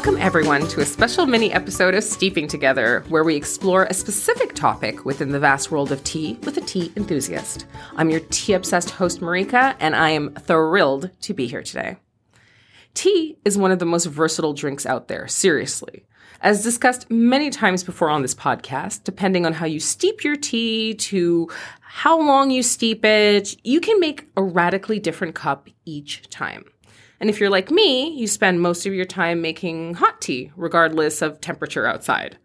Welcome, 0.00 0.22
everyone, 0.22 0.66
to 0.68 0.80
a 0.80 0.86
special 0.86 1.26
mini 1.26 1.52
episode 1.52 1.92
of 1.92 2.02
Steeping 2.02 2.48
Together, 2.48 3.04
where 3.10 3.22
we 3.22 3.36
explore 3.36 3.84
a 3.84 3.92
specific 3.92 4.54
topic 4.54 5.04
within 5.04 5.28
the 5.28 5.38
vast 5.38 5.70
world 5.70 5.92
of 5.92 6.02
tea 6.04 6.38
with 6.44 6.56
a 6.56 6.62
tea 6.62 6.90
enthusiast. 6.96 7.66
I'm 7.96 8.08
your 8.08 8.20
tea 8.30 8.54
obsessed 8.54 8.92
host, 8.92 9.20
Marika, 9.20 9.76
and 9.78 9.94
I 9.94 10.08
am 10.08 10.34
thrilled 10.36 11.10
to 11.20 11.34
be 11.34 11.46
here 11.46 11.62
today. 11.62 11.98
Tea 12.94 13.36
is 13.44 13.58
one 13.58 13.72
of 13.72 13.78
the 13.78 13.84
most 13.84 14.06
versatile 14.06 14.54
drinks 14.54 14.86
out 14.86 15.08
there, 15.08 15.28
seriously. 15.28 16.06
As 16.40 16.62
discussed 16.62 17.10
many 17.10 17.50
times 17.50 17.84
before 17.84 18.08
on 18.08 18.22
this 18.22 18.34
podcast, 18.34 19.04
depending 19.04 19.44
on 19.44 19.52
how 19.52 19.66
you 19.66 19.80
steep 19.80 20.24
your 20.24 20.36
tea 20.36 20.94
to 20.94 21.50
how 21.82 22.18
long 22.18 22.50
you 22.50 22.62
steep 22.62 23.04
it, 23.04 23.54
you 23.64 23.80
can 23.80 24.00
make 24.00 24.30
a 24.34 24.42
radically 24.42 24.98
different 24.98 25.34
cup 25.34 25.68
each 25.84 26.26
time. 26.30 26.64
And 27.20 27.28
if 27.28 27.38
you're 27.38 27.50
like 27.50 27.70
me, 27.70 28.10
you 28.14 28.26
spend 28.26 28.62
most 28.62 28.86
of 28.86 28.94
your 28.94 29.04
time 29.04 29.42
making 29.42 29.94
hot 29.94 30.22
tea, 30.22 30.50
regardless 30.56 31.20
of 31.20 31.40
temperature 31.40 31.86
outside. 31.86 32.38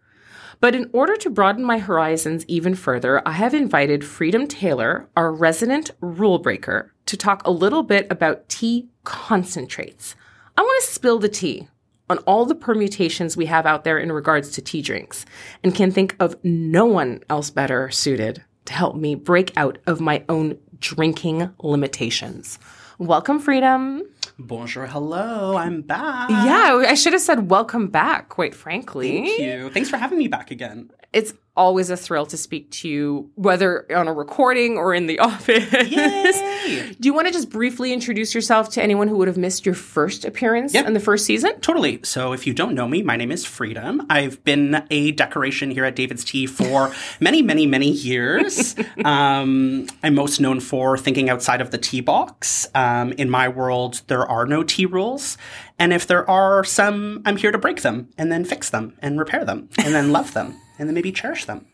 But 0.60 0.74
in 0.74 0.90
order 0.92 1.16
to 1.16 1.30
broaden 1.30 1.64
my 1.64 1.78
horizons 1.78 2.44
even 2.46 2.74
further, 2.74 3.26
I 3.26 3.32
have 3.32 3.54
invited 3.54 4.04
Freedom 4.04 4.46
Taylor, 4.46 5.08
our 5.16 5.32
resident 5.32 5.90
rule 6.00 6.38
breaker, 6.38 6.92
to 7.06 7.16
talk 7.16 7.46
a 7.46 7.50
little 7.50 7.82
bit 7.82 8.06
about 8.10 8.48
tea 8.48 8.88
concentrates. 9.04 10.14
I 10.56 10.62
want 10.62 10.82
to 10.82 10.92
spill 10.92 11.18
the 11.18 11.28
tea 11.28 11.68
on 12.08 12.18
all 12.18 12.44
the 12.44 12.54
permutations 12.54 13.36
we 13.36 13.46
have 13.46 13.66
out 13.66 13.84
there 13.84 13.98
in 13.98 14.12
regards 14.12 14.50
to 14.52 14.62
tea 14.62 14.82
drinks 14.82 15.24
and 15.64 15.74
can 15.74 15.90
think 15.90 16.16
of 16.20 16.36
no 16.44 16.84
one 16.84 17.20
else 17.28 17.50
better 17.50 17.90
suited 17.90 18.44
to 18.66 18.72
help 18.72 18.96
me 18.96 19.14
break 19.14 19.56
out 19.56 19.78
of 19.86 20.00
my 20.00 20.24
own 20.28 20.58
drinking 20.78 21.50
limitations. 21.62 22.58
Welcome, 22.98 23.40
Freedom. 23.40 24.02
Bonjour, 24.38 24.86
hello, 24.86 25.56
I'm 25.56 25.80
back. 25.80 26.28
Yeah, 26.28 26.84
I 26.86 26.92
should 26.92 27.14
have 27.14 27.22
said 27.22 27.50
welcome 27.50 27.88
back, 27.88 28.28
quite 28.28 28.54
frankly. 28.54 29.24
Thank 29.24 29.40
you. 29.40 29.70
Thanks 29.70 29.88
for 29.88 29.96
having 29.96 30.18
me 30.18 30.28
back 30.28 30.50
again. 30.50 30.90
It's 31.14 31.32
always 31.56 31.90
a 31.90 31.96
thrill 31.96 32.26
to 32.26 32.36
speak 32.36 32.70
to 32.70 32.88
you, 32.88 33.30
whether 33.34 33.86
on 33.96 34.08
a 34.08 34.12
recording 34.12 34.76
or 34.76 34.92
in 34.94 35.06
the 35.06 35.18
office. 35.30 35.68
Do 35.70 37.06
you 37.06 37.14
want 37.14 37.26
to 37.28 37.32
just 37.32 37.50
briefly 37.50 37.92
introduce 37.92 38.34
yourself 38.34 38.70
to 38.70 38.82
anyone 38.82 39.08
who 39.08 39.16
would 39.16 39.28
have 39.28 39.36
missed 39.36 39.64
your 39.64 39.74
first 39.74 40.24
appearance 40.24 40.74
Yep. 40.74 40.86
in 40.86 40.92
the 40.94 41.00
first 41.00 41.24
season? 41.24 41.58
Totally. 41.60 42.00
So, 42.02 42.32
if 42.32 42.46
you 42.46 42.52
don't 42.52 42.74
know 42.74 42.86
me, 42.88 43.02
my 43.02 43.16
name 43.16 43.32
is 43.32 43.44
Freedom. 43.44 44.04
I've 44.10 44.42
been 44.44 44.84
a 44.90 45.12
decoration 45.12 45.70
here 45.70 45.84
at 45.84 45.96
David's 45.96 46.24
Tea 46.24 46.46
for 46.46 46.92
many, 47.20 47.42
many, 47.42 47.66
many 47.66 47.90
years. 47.90 48.74
um, 49.04 49.86
I'm 50.02 50.14
most 50.14 50.40
known 50.40 50.60
for 50.60 50.98
thinking 50.98 51.30
outside 51.30 51.60
of 51.60 51.70
the 51.70 51.78
tea 51.78 52.00
box. 52.00 52.68
Um, 52.74 53.12
in 53.12 53.30
my 53.30 53.48
world, 53.48 54.02
there 54.08 54.26
are 54.26 54.46
no 54.46 54.62
tea 54.62 54.86
rules. 54.86 55.38
And 55.78 55.92
if 55.92 56.06
there 56.06 56.28
are 56.28 56.64
some, 56.64 57.22
I'm 57.24 57.36
here 57.36 57.52
to 57.52 57.58
break 57.58 57.82
them 57.82 58.08
and 58.18 58.30
then 58.32 58.44
fix 58.44 58.70
them 58.70 58.94
and 59.00 59.18
repair 59.18 59.44
them 59.44 59.68
and 59.78 59.94
then 59.94 60.10
love 60.12 60.32
them 60.32 60.56
and 60.78 60.88
then 60.88 60.94
maybe 60.94 61.12
cherish 61.12 61.44
them. 61.44 61.66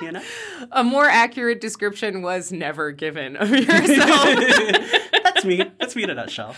You 0.00 0.12
know? 0.12 0.22
A 0.72 0.82
more 0.82 1.06
accurate 1.06 1.60
description 1.60 2.22
was 2.22 2.52
never 2.52 2.92
given 2.92 3.36
of 3.36 3.50
yourself. 3.50 4.24
That's 5.24 5.44
me. 5.44 5.70
That's 5.80 5.96
me 5.96 6.04
in 6.04 6.10
a 6.10 6.14
nutshell. 6.14 6.54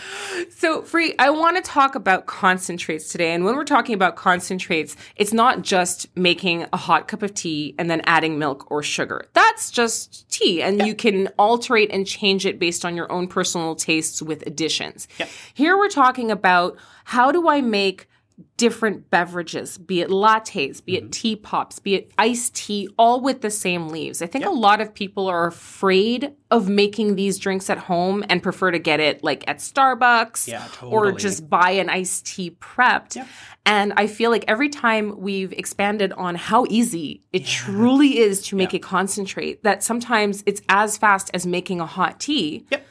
So, 0.49 0.81
Free, 0.81 1.15
I 1.17 1.29
want 1.29 1.57
to 1.57 1.63
talk 1.63 1.95
about 1.95 2.25
concentrates 2.25 3.11
today. 3.11 3.33
And 3.33 3.45
when 3.45 3.55
we're 3.55 3.63
talking 3.63 3.95
about 3.95 4.15
concentrates, 4.15 4.95
it's 5.15 5.33
not 5.33 5.61
just 5.61 6.15
making 6.15 6.65
a 6.73 6.77
hot 6.77 7.07
cup 7.07 7.23
of 7.23 7.33
tea 7.33 7.73
and 7.79 7.89
then 7.89 8.01
adding 8.05 8.37
milk 8.37 8.69
or 8.69 8.83
sugar. 8.83 9.25
That's 9.33 9.71
just 9.71 10.29
tea. 10.29 10.61
And 10.61 10.85
you 10.85 10.93
can 10.93 11.27
alterate 11.39 11.89
and 11.91 12.05
change 12.05 12.45
it 12.45 12.59
based 12.59 12.85
on 12.85 12.95
your 12.95 13.11
own 13.11 13.27
personal 13.27 13.75
tastes 13.75 14.21
with 14.21 14.45
additions. 14.45 15.07
Yep. 15.19 15.29
Here 15.53 15.77
we're 15.77 15.89
talking 15.89 16.29
about 16.31 16.77
how 17.05 17.31
do 17.31 17.47
I 17.49 17.61
make 17.61 18.07
different 18.57 19.09
beverages, 19.09 19.77
be 19.77 20.01
it 20.01 20.09
lattes, 20.09 20.83
be 20.83 20.97
it 20.97 21.03
mm-hmm. 21.03 21.09
tea 21.09 21.35
pops, 21.35 21.79
be 21.79 21.95
it 21.95 22.11
iced 22.17 22.55
tea, 22.55 22.89
all 22.97 23.21
with 23.21 23.41
the 23.41 23.49
same 23.49 23.89
leaves. 23.89 24.21
I 24.21 24.27
think 24.27 24.45
a 24.45 24.49
lot 24.49 24.81
of 24.81 24.93
people 24.93 25.27
are 25.27 25.47
afraid 25.47 26.33
of 26.51 26.69
making 26.69 27.15
these 27.15 27.37
drinks 27.37 27.69
at 27.69 27.77
home 27.77 28.23
and 28.29 28.41
prefer 28.43 28.71
to 28.71 28.79
get 28.79 28.99
it 28.99 29.23
like 29.23 29.43
at 29.47 29.57
Starbucks 29.57 30.47
Yeah, 30.47 30.67
or 30.81 31.11
just 31.11 31.49
buy 31.49 31.71
an 31.71 31.89
iced 31.89 32.25
tea 32.25 32.51
prepped. 32.51 33.15
Yep. 33.15 33.27
And 33.65 33.93
I 33.97 34.07
feel 34.07 34.29
like 34.29 34.45
every 34.47 34.69
time 34.69 35.19
we've 35.19 35.51
expanded 35.51 36.13
on 36.13 36.35
how 36.35 36.65
easy 36.69 37.21
it 37.33 37.45
truly 37.45 38.19
is 38.19 38.41
to 38.47 38.55
make 38.55 38.73
a 38.73 38.79
concentrate, 38.79 39.63
that 39.63 39.83
sometimes 39.83 40.43
it's 40.45 40.61
as 40.69 40.97
fast 40.97 41.31
as 41.33 41.47
making 41.47 41.79
a 41.79 41.85
hot 41.85 42.19
tea. 42.19 42.65
Yep. 42.69 42.87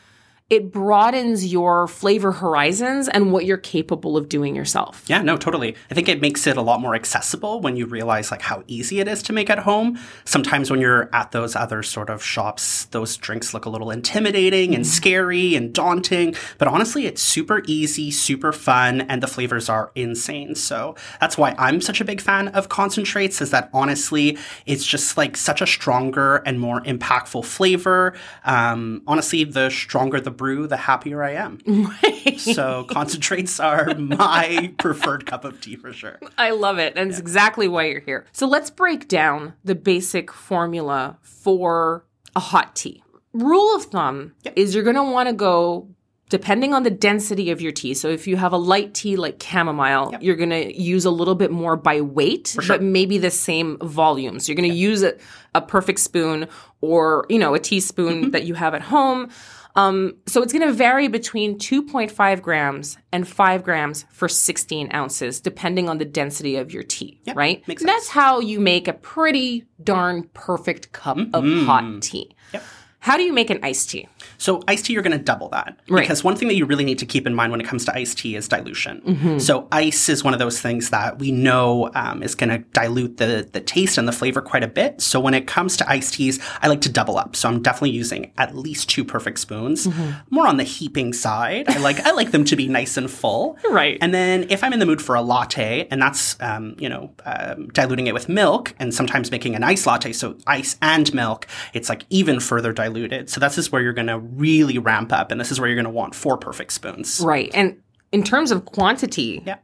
It 0.55 0.71
broadens 0.71 1.45
your 1.45 1.89
flavor 1.89 2.31
horizons 2.31 3.09
and 3.09 3.33
what 3.33 3.45
you're 3.45 3.57
capable 3.57 4.17
of 4.17 4.29
doing 4.29 4.55
yourself. 4.55 5.03
Yeah, 5.09 5.21
no, 5.21 5.37
totally. 5.37 5.75
I 5.91 5.95
think 5.95 6.09
it 6.09 6.21
makes 6.21 6.47
it 6.47 6.57
a 6.57 6.63
lot 6.63 6.81
more 6.81 6.95
accessible 6.95 7.61
when 7.61 7.75
you 7.77 7.87
realize 7.87 8.31
like 8.31 8.43
how 8.43 8.63
easy 8.69 9.01
it 9.01 9.09
is 9.09 9.21
to 9.25 9.33
make 9.33 9.51
at 9.51 9.59
home. 9.59 9.99
Sometimes 10.25 10.71
when 10.71 10.81
you're 10.81 11.11
at 11.13 11.33
those 11.33 11.57
other 11.57 11.83
sort 11.83 12.09
of 12.09 12.23
shops, 12.23 12.85
those 12.93 13.17
drinks 13.17 13.53
look 13.53 13.65
a 13.65 13.69
little 13.69 13.91
intimidating 13.91 14.77
and 14.77 14.87
scary 14.87 15.57
and 15.57 15.73
daunting, 15.73 16.37
but 16.59 16.69
honestly, 16.69 17.07
it's 17.07 17.21
super 17.21 17.65
easy, 17.67 18.13
super 18.13 18.53
fun, 18.53 19.01
and 19.01 19.25
the 19.25 19.27
flavors 19.27 19.69
are 19.69 19.91
insane. 19.97 20.55
So 20.55 20.95
that's 21.21 21.37
why 21.37 21.57
I'm 21.59 21.81
such 21.81 22.01
a 22.01 22.05
big 22.05 22.21
fan 22.21 22.47
of 22.47 22.69
concentrates 22.69 23.43
is 23.43 23.51
that 23.51 23.71
honestly, 23.73 24.39
it's 24.67 24.87
just 24.87 25.17
like 25.17 25.37
such 25.37 25.61
a 25.61 25.67
stronger 25.67 26.37
and 26.47 26.61
more 26.61 26.81
impactful 26.83 27.45
flavor. 27.45 28.15
Um, 28.45 29.03
honestly, 29.09 29.43
the 29.43 29.69
stronger 29.71 30.21
the 30.21 30.31
brew, 30.45 30.67
the 30.67 30.77
happier 30.77 31.23
I 31.23 31.33
am. 31.33 31.59
Right. 32.03 32.39
So 32.39 32.85
concentrates 32.85 33.59
are 33.61 33.95
my 33.95 34.75
preferred 34.79 35.25
cup 35.25 35.45
of 35.45 35.61
tea 35.61 35.77
for 35.77 35.93
sure. 35.93 36.19
I 36.37 36.51
love 36.51 36.79
it. 36.79 36.95
And 36.97 37.11
it's 37.11 37.19
exactly 37.19 37.67
why 37.67 37.87
you're 37.87 38.01
here. 38.01 38.27
So 38.33 38.47
let's 38.47 38.69
break 38.69 39.09
down 39.09 39.55
the 39.65 39.75
basic 39.75 40.31
formula 40.31 41.17
for 41.23 42.05
a 42.37 42.41
hot 42.41 42.77
tea. 42.77 43.03
Rule 43.33 43.75
of 43.75 43.85
thumb 43.85 44.35
is 44.55 44.75
you're 44.75 44.85
going 44.85 44.97
to 44.97 45.03
want 45.03 45.29
to 45.29 45.35
go 45.35 45.89
depending 46.29 46.75
on 46.75 46.83
the 46.83 46.91
density 46.91 47.51
of 47.51 47.61
your 47.61 47.73
tea. 47.73 47.95
So 47.95 48.09
if 48.09 48.27
you 48.27 48.37
have 48.37 48.53
a 48.53 48.57
light 48.57 48.93
tea 48.95 49.17
like 49.17 49.43
chamomile, 49.43 50.15
you're 50.21 50.37
going 50.37 50.51
to 50.51 50.81
use 50.81 51.05
a 51.05 51.11
little 51.11 51.35
bit 51.35 51.51
more 51.51 51.77
by 51.77 52.01
weight, 52.01 52.57
but 52.67 52.83
maybe 52.83 53.19
the 53.19 53.31
same 53.31 53.79
volume. 53.79 54.41
So 54.41 54.51
you're 54.51 54.57
going 54.57 54.71
to 54.71 54.77
use 54.77 55.03
a, 55.03 55.15
a 55.55 55.61
perfect 55.61 56.01
spoon 56.01 56.49
or, 56.81 57.27
you 57.29 57.39
know, 57.39 57.55
a 57.55 57.61
teaspoon 57.61 58.15
mm-hmm. 58.15 58.31
that 58.31 58.45
you 58.45 58.55
have 58.55 58.75
at 58.75 58.83
home. 58.83 59.31
Um, 59.77 60.17
so 60.27 60.43
it's 60.43 60.53
going 60.53 60.67
to 60.67 60.73
vary 60.73 61.09
between 61.09 61.59
2.5 61.59 62.43
grams 62.43 62.97
and 63.13 63.27
5 63.27 63.65
grams 63.65 64.05
for 64.11 64.29
16 64.29 64.95
ounces, 64.95 65.41
depending 65.41 65.89
on 65.89 65.99
the 65.99 66.05
density 66.05 66.57
of 66.57 66.73
your 66.73 66.85
tea, 66.85 67.21
right? 67.35 67.67
makes 67.67 67.83
And 67.83 67.89
That's 67.89 68.09
how 68.09 68.41
you 68.41 68.61
make 68.61 68.87
a 68.87 68.93
pretty 68.93 69.65
darn 69.83 70.29
perfect 70.33 70.93
cup 70.93 71.19
of 71.33 71.45
hot 71.67 72.03
tea. 72.03 72.37
Yep. 72.53 72.63
How 73.05 73.19
do 73.19 73.23
you 73.23 73.35
make 73.35 73.51
an 73.51 73.59
iced 73.63 73.91
tea? 73.91 74.09
So 74.39 74.63
iced 74.67 74.87
tea, 74.87 74.95
you're 74.95 75.03
going 75.03 75.17
to 75.19 75.23
double 75.23 75.51
that 75.51 75.79
Right. 75.91 76.01
because 76.05 76.25
one 76.25 76.37
thing 76.37 76.49
that 76.49 76.55
you 76.55 76.65
really 76.65 76.85
need 76.85 76.99
to 77.01 77.07
keep 77.07 77.27
in 77.27 77.35
mind 77.35 77.53
when 77.53 77.61
it 77.61 77.67
comes 77.67 77.85
to 77.85 77.95
iced 77.95 78.17
tea 78.19 78.35
is 78.35 78.49
dilution. 78.49 79.03
Mm-hmm. 79.07 79.39
So 79.41 79.69
ice 79.71 80.09
is 80.09 80.25
one 80.25 80.33
of 80.33 80.39
those 80.39 80.59
things 80.61 80.89
that 80.89 81.19
we 81.19 81.31
know 81.31 81.91
um, 81.95 82.23
is 82.23 82.35
going 82.35 82.49
to 82.49 82.59
dilute 82.73 83.19
the 83.19 83.47
the 83.53 83.61
taste 83.61 83.99
and 83.99 84.09
the 84.09 84.13
flavor 84.21 84.41
quite 84.41 84.65
a 84.65 84.69
bit. 84.81 85.03
So 85.03 85.21
when 85.21 85.35
it 85.35 85.47
comes 85.47 85.77
to 85.79 85.89
iced 85.89 86.15
teas, 86.15 86.41
I 86.63 86.69
like 86.69 86.81
to 86.83 86.89
double 86.91 87.19
up. 87.19 87.37
So 87.37 87.47
I'm 87.49 87.61
definitely 87.61 87.91
using 87.91 88.33
at 88.39 88.57
least 88.57 88.89
two 88.89 89.05
perfect 89.05 89.39
spoons, 89.39 89.87
Mm-hmm. 89.87 90.11
more 90.35 90.47
on 90.47 90.57
the 90.57 90.65
heaping 90.65 91.13
side. 91.13 91.69
I 91.69 91.77
like 91.79 92.01
I 92.01 92.13
like 92.13 92.31
them 92.31 92.45
to 92.47 92.57
be 92.57 92.67
nice 92.69 92.97
and 92.97 93.11
full. 93.11 93.59
Right. 93.69 93.99
And 94.01 94.15
then 94.15 94.47
if 94.49 94.65
I'm 94.65 94.73
in 94.73 94.79
the 94.79 94.87
mood 94.87 95.03
for 95.03 95.15
a 95.15 95.21
latte, 95.23 95.87
and 95.91 96.01
that's 96.01 96.41
um, 96.41 96.75
you 96.79 96.89
know 96.89 97.13
um, 97.27 97.69
diluting 97.69 98.07
it 98.07 98.15
with 98.15 98.31
milk, 98.31 98.75
and 98.79 98.95
sometimes 98.95 99.31
making 99.31 99.55
an 99.55 99.63
ice 99.63 99.87
latte, 99.87 100.13
so 100.13 100.37
ice 100.47 100.77
and 100.81 101.13
milk, 101.13 101.47
it's 101.75 101.89
like 101.91 102.03
even 102.09 102.41
further 102.41 102.73
diluted. 102.95 103.29
So 103.29 103.41
this 103.41 103.59
is 103.59 103.71
where 103.73 103.83
you're 103.83 103.93
going 103.93 104.07
to 104.07 104.19
really 104.19 104.79
ramp 104.79 105.13
up, 105.13 105.31
and 105.31 105.41
this 105.41 105.51
is 105.51 105.61
where 105.61 105.69
you're 105.69 105.77
going 105.77 105.85
to 105.85 105.91
want 105.91 106.15
four 106.15 106.37
perfect 106.39 106.73
spoons. 106.73 107.21
Right. 107.25 107.51
And 107.55 107.81
in 108.13 108.23
terms 108.23 108.51
of 108.51 108.65
quantity, 108.65 109.43
Yeah. 109.45 109.57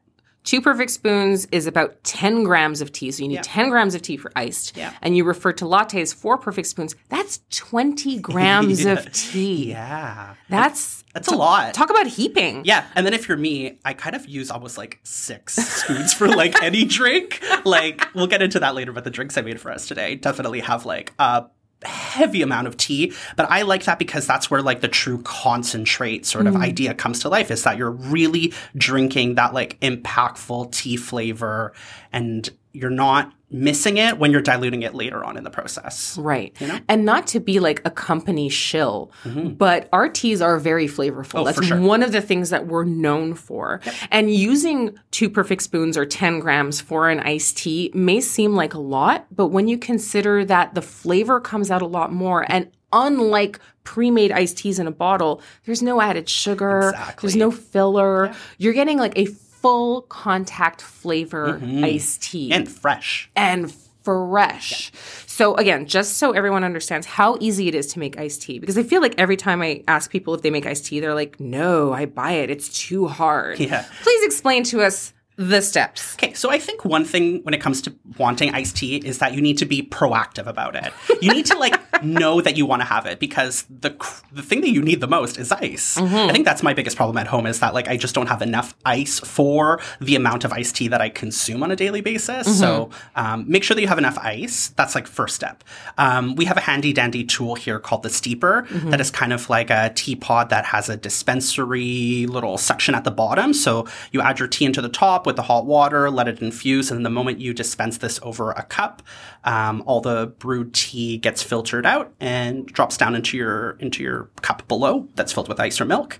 two 0.45 0.61
perfect 0.61 0.91
spoons 0.91 1.47
is 1.53 1.67
about 1.67 2.03
10 2.05 2.43
grams 2.45 2.81
of 2.81 2.91
tea. 2.93 3.11
So 3.13 3.23
you 3.23 3.29
need 3.29 3.43
10 3.43 3.69
grams 3.71 3.95
of 3.95 4.03
tea 4.03 4.17
for 4.17 4.33
iced. 4.35 4.77
Yeah. 4.77 4.93
And 5.03 5.17
you 5.17 5.25
refer 5.25 5.53
to 5.53 5.65
lattes, 5.65 6.15
four 6.15 6.37
perfect 6.39 6.67
spoons. 6.69 6.97
That's 7.09 7.41
20 7.51 8.19
grams 8.19 8.85
of 8.85 9.11
tea. 9.13 9.71
Yeah, 9.71 10.35
That's 10.49 11.05
that's 11.13 11.27
a 11.27 11.35
lot. 11.35 11.75
talk 11.75 11.91
about 11.91 12.07
heaping. 12.07 12.63
yeah, 12.65 12.87
and 12.95 13.05
then 13.05 13.13
if 13.15 13.27
you're 13.29 13.37
me, 13.37 13.81
I 13.85 13.95
kind 13.95 14.15
of 14.15 14.29
use 14.29 14.49
almost 14.49 14.79
like 14.79 15.01
six 15.03 15.55
spoons 15.57 16.15
for 16.15 16.29
like 16.29 16.63
any 16.63 16.85
drink. 16.99 17.43
Like 17.65 18.07
we'll 18.15 18.29
get 18.29 18.43
into 18.43 18.61
that 18.61 18.75
later, 18.77 18.93
but 18.93 19.03
the 19.05 19.11
drinks 19.11 19.37
I 19.37 19.41
made 19.43 19.61
for 19.61 19.73
us 19.73 19.89
today 19.89 20.15
definitely 20.15 20.61
have 20.61 20.87
like 20.87 21.13
a 21.19 21.47
heavy 21.85 22.43
amount 22.43 22.67
of 22.67 22.77
tea. 22.77 23.13
But 23.37 23.51
I 23.51 23.63
like 23.63 23.85
that 23.85 23.99
because 23.99 24.27
that's 24.27 24.51
where 24.51 24.63
like 24.63 24.81
the 24.81 24.89
true 24.89 25.23
concentrate 25.23 26.27
sort 26.27 26.47
of 26.47 26.55
mm. 26.55 26.63
idea 26.63 26.95
comes 26.95 27.21
to 27.21 27.29
life 27.29 27.51
is 27.51 27.63
that 27.65 27.77
you're 27.77 27.91
really 27.91 28.53
drinking 28.77 29.37
that 29.37 29.55
like 29.55 29.79
impactful 29.81 30.73
tea 30.73 30.97
flavor 30.97 31.73
and 32.13 32.51
you're 32.73 32.91
not 32.91 33.33
missing 33.51 33.97
it 33.97 34.19
when 34.19 34.31
you're 34.31 34.41
diluting 34.41 34.83
it 34.83 34.95
later 34.95 35.25
on 35.25 35.37
in 35.37 35.45
the 35.45 35.51
process. 35.51 36.17
Right. 36.19 36.57
You 36.61 36.69
know? 36.69 36.79
And 36.89 37.05
not 37.05 37.27
to 37.29 37.41
be 37.41 37.59
like 37.61 37.83
a 37.85 37.91
company 37.91 38.49
shill, 38.49 39.11
but 39.25 39.89
our 39.93 40.09
teas 40.09 40.41
are 40.41 40.59
very 40.59 40.87
flavorful. 40.87 41.25
Mm-hmm. 41.25 41.39
Oh, 41.39 41.45
That's 41.45 41.67
sure. 41.67 41.81
one 41.81 42.03
of 42.03 42.13
the 42.13 42.21
things 42.21 42.51
that 42.51 42.67
we're 42.67 42.85
known 42.85 43.35
for. 43.35 43.81
And 44.11 44.33
using 44.33 44.97
two 45.11 45.29
perfect 45.29 45.63
spoons 45.63 45.97
or 45.97 46.07
10 46.07 46.41
grams 46.41 46.81
for 46.81 47.09
an 47.09 47.21
iced 47.21 47.57
tea 47.59 47.91
may 47.95 48.21
seem 48.21 48.55
like 48.55 48.75
a 48.75 48.79
lot, 48.81 49.27
but 49.35 49.49
when 49.49 49.67
you 49.69 49.79
consider 49.79 50.45
that 50.45 50.75
the 50.75 50.83
flavor 50.83 51.41
comes 51.41 51.71
out 51.71 51.83
a 51.83 51.87
lot 51.87 52.13
more 52.13 52.45
and 52.51 52.71
Unlike 52.93 53.61
pre-made 53.85 54.33
iced 54.33 54.59
teas 54.59 54.81
in 54.81 54.89
a 54.89 54.91
bottle, 54.91 55.41
there's 55.65 55.81
no 55.81 56.01
added 56.01 56.29
sugar, 56.29 56.89
Exactly. 56.89 57.23
there's 57.29 57.37
no 57.37 57.53
filler. 57.53 58.35
You're 58.59 58.73
getting 58.73 58.99
like 58.99 59.17
a 59.17 59.27
full 59.63 60.03
contact 60.03 60.81
flavor 60.83 61.61
iced 61.83 62.23
tea 62.23 62.51
Mm-hmm. 62.51 62.53
And 62.53 62.69
fresh. 62.69 63.31
and 63.37 63.73
fresh. 64.03 64.91
So 65.27 65.55
again, 65.57 65.87
just 65.87 66.15
so 66.19 66.33
everyone 66.33 66.65
understands 66.65 67.07
how 67.07 67.37
easy 67.41 67.69
it 67.69 67.75
is 67.75 67.87
to 67.89 67.99
make 67.99 68.19
iced 68.19 68.43
tea, 68.43 68.59
because 68.59 68.79
I 68.79 68.83
feel 68.83 69.01
like 69.03 69.15
every 69.19 69.37
time 69.37 69.63
I 69.63 69.85
ask 69.89 70.11
people 70.11 70.35
if 70.35 70.43
they 70.43 70.51
make 70.51 70.67
iced 70.67 70.87
tea, 70.87 71.01
they're 71.01 71.15
like, 71.15 71.39
"No, 71.39 71.93
I 71.93 72.07
buy 72.07 72.33
it. 72.33 72.51
It's 72.51 72.69
too 72.71 73.07
hard." 73.07 73.59
Yeah. 73.61 73.85
Please 74.03 74.25
explain 74.25 74.65
to 74.65 74.83
us 74.83 75.13
the 75.37 75.63
steps. 75.63 76.15
Okay, 76.15 76.35
so 76.35 76.51
I 76.51 76.59
think 76.59 76.85
one 76.85 77.05
thing 77.05 77.41
when 77.45 77.55
it 77.55 77.61
comes 77.63 77.81
to 77.83 77.95
wanting 78.19 78.53
iced 78.55 78.77
tea 78.77 78.97
is 78.97 79.19
that 79.19 79.33
you 79.35 79.41
need 79.41 79.57
to 79.59 79.65
be 79.65 79.83
proactive 79.83 80.47
about 80.47 80.75
it. 80.77 80.93
You 81.23 81.33
need 81.33 81.47
to 81.47 81.57
like 81.59 81.80
know 82.03 82.41
that 82.41 82.57
you 82.57 82.67
want 82.67 82.81
to 82.83 82.87
have 82.87 83.07
it 83.07 83.19
because 83.19 83.65
the 83.69 83.91
the 84.33 84.43
thing 84.43 84.61
that 84.63 84.71
you 84.71 84.83
need 84.83 85.01
the 85.01 85.09
most 85.09 85.39
is 85.39 85.51
ice. 85.53 85.97
I 85.99 86.33
think 86.33 86.45
that's 86.45 86.63
my 86.63 86.73
biggest 86.75 86.97
problem 86.97 87.17
at 87.19 87.27
home 87.27 87.47
is 87.47 87.61
that 87.61 87.75
like 87.75 87.89
I 87.89 87.97
just 87.97 88.15
don't 88.15 88.29
have 88.29 88.43
enough 88.43 88.75
ice 88.85 89.19
for 89.21 89.81
the 90.01 90.17
amount 90.17 90.45
of 90.45 90.53
iced 90.53 90.77
tea 90.77 90.89
that 90.89 91.01
I 91.01 91.09
consume 91.09 91.63
on 91.63 91.71
a 91.71 91.77
daily 91.77 92.01
basis. 92.01 92.59
So 92.59 92.91
um, 93.17 93.45
make 93.49 93.65
sure 93.65 93.75
that 93.75 93.81
you 93.81 93.89
have 93.89 93.99
enough 93.99 94.19
ice. 94.19 94.69
That's 94.77 94.95
like 94.95 95.07
first 95.07 95.35
step. 95.35 95.65
Um, 95.99 96.35
we 96.37 96.45
have 96.47 96.57
a 96.57 96.61
handy 96.61 96.93
dandy 96.93 97.25
tool 97.25 97.55
here 97.55 97.79
called 97.79 98.03
the 98.03 98.11
steeper 98.11 98.67
that 98.91 99.01
is 99.01 99.11
kind 99.11 99.33
of 99.33 99.49
like 99.51 99.71
a 99.71 99.91
teapot 99.95 100.49
that 100.51 100.65
has 100.67 100.89
a 100.89 100.97
dispensary 100.97 102.27
little 102.27 102.59
section 102.59 102.95
at 102.95 103.05
the 103.05 103.11
bottom. 103.11 103.53
So 103.53 103.87
you 104.13 104.21
add 104.21 104.39
your 104.39 104.49
tea 104.49 104.65
into 104.65 104.81
the 104.81 104.89
top 104.89 105.27
with 105.27 105.37
the 105.37 105.43
hot 105.43 105.67
water, 105.67 106.11
let 106.11 106.29
it 106.29 106.41
infuse, 106.41 106.91
and 106.91 107.05
the 107.05 107.11
moment 107.11 107.41
you 107.41 107.53
dispense 107.55 107.99
this 107.99 108.19
over 108.23 108.53
a 108.53 108.63
cup, 108.63 109.03
um, 109.45 109.83
all 109.87 110.01
the 110.01 110.27
brewed 110.39 110.75
tea 110.75 111.17
gets 111.19 111.43
filtered 111.43 111.80
out 111.87 112.13
and 112.21 112.67
drops 112.67 112.97
down 112.97 113.15
into 113.15 113.37
your 113.37 113.73
into 113.81 114.03
your 114.03 114.31
cup 114.43 114.67
below 114.69 115.09
that's 115.15 115.33
filled 115.33 115.49
with 115.49 115.61
ice 115.61 115.81
or 115.81 115.85
milk. 115.85 116.19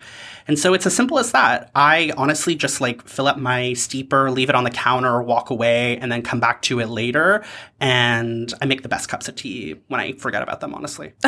And 0.51 0.59
so 0.59 0.75
it's 0.75 0.85
as 0.85 0.95
simple 0.95 1.19
as 1.19 1.31
that. 1.31 1.71
I 1.77 2.13
honestly 2.17 2.57
just 2.57 2.81
like 2.81 3.07
fill 3.07 3.29
up 3.29 3.39
my 3.39 3.73
steeper, 3.75 4.31
leave 4.33 4.49
it 4.49 4.57
on 4.57 4.65
the 4.65 4.71
counter, 4.71 5.23
walk 5.23 5.51
away, 5.51 5.97
and 5.99 6.11
then 6.11 6.23
come 6.23 6.41
back 6.41 6.63
to 6.63 6.81
it 6.81 6.89
later. 6.89 7.45
And 7.79 8.53
I 8.61 8.67
make 8.67 8.83
the 8.83 8.89
best 8.89 9.09
cups 9.09 9.29
of 9.29 9.37
tea 9.37 9.77
when 9.87 10.01
I 10.01 10.13
forget 10.15 10.43
about 10.43 10.61
them, 10.61 10.75
honestly. 10.75 11.13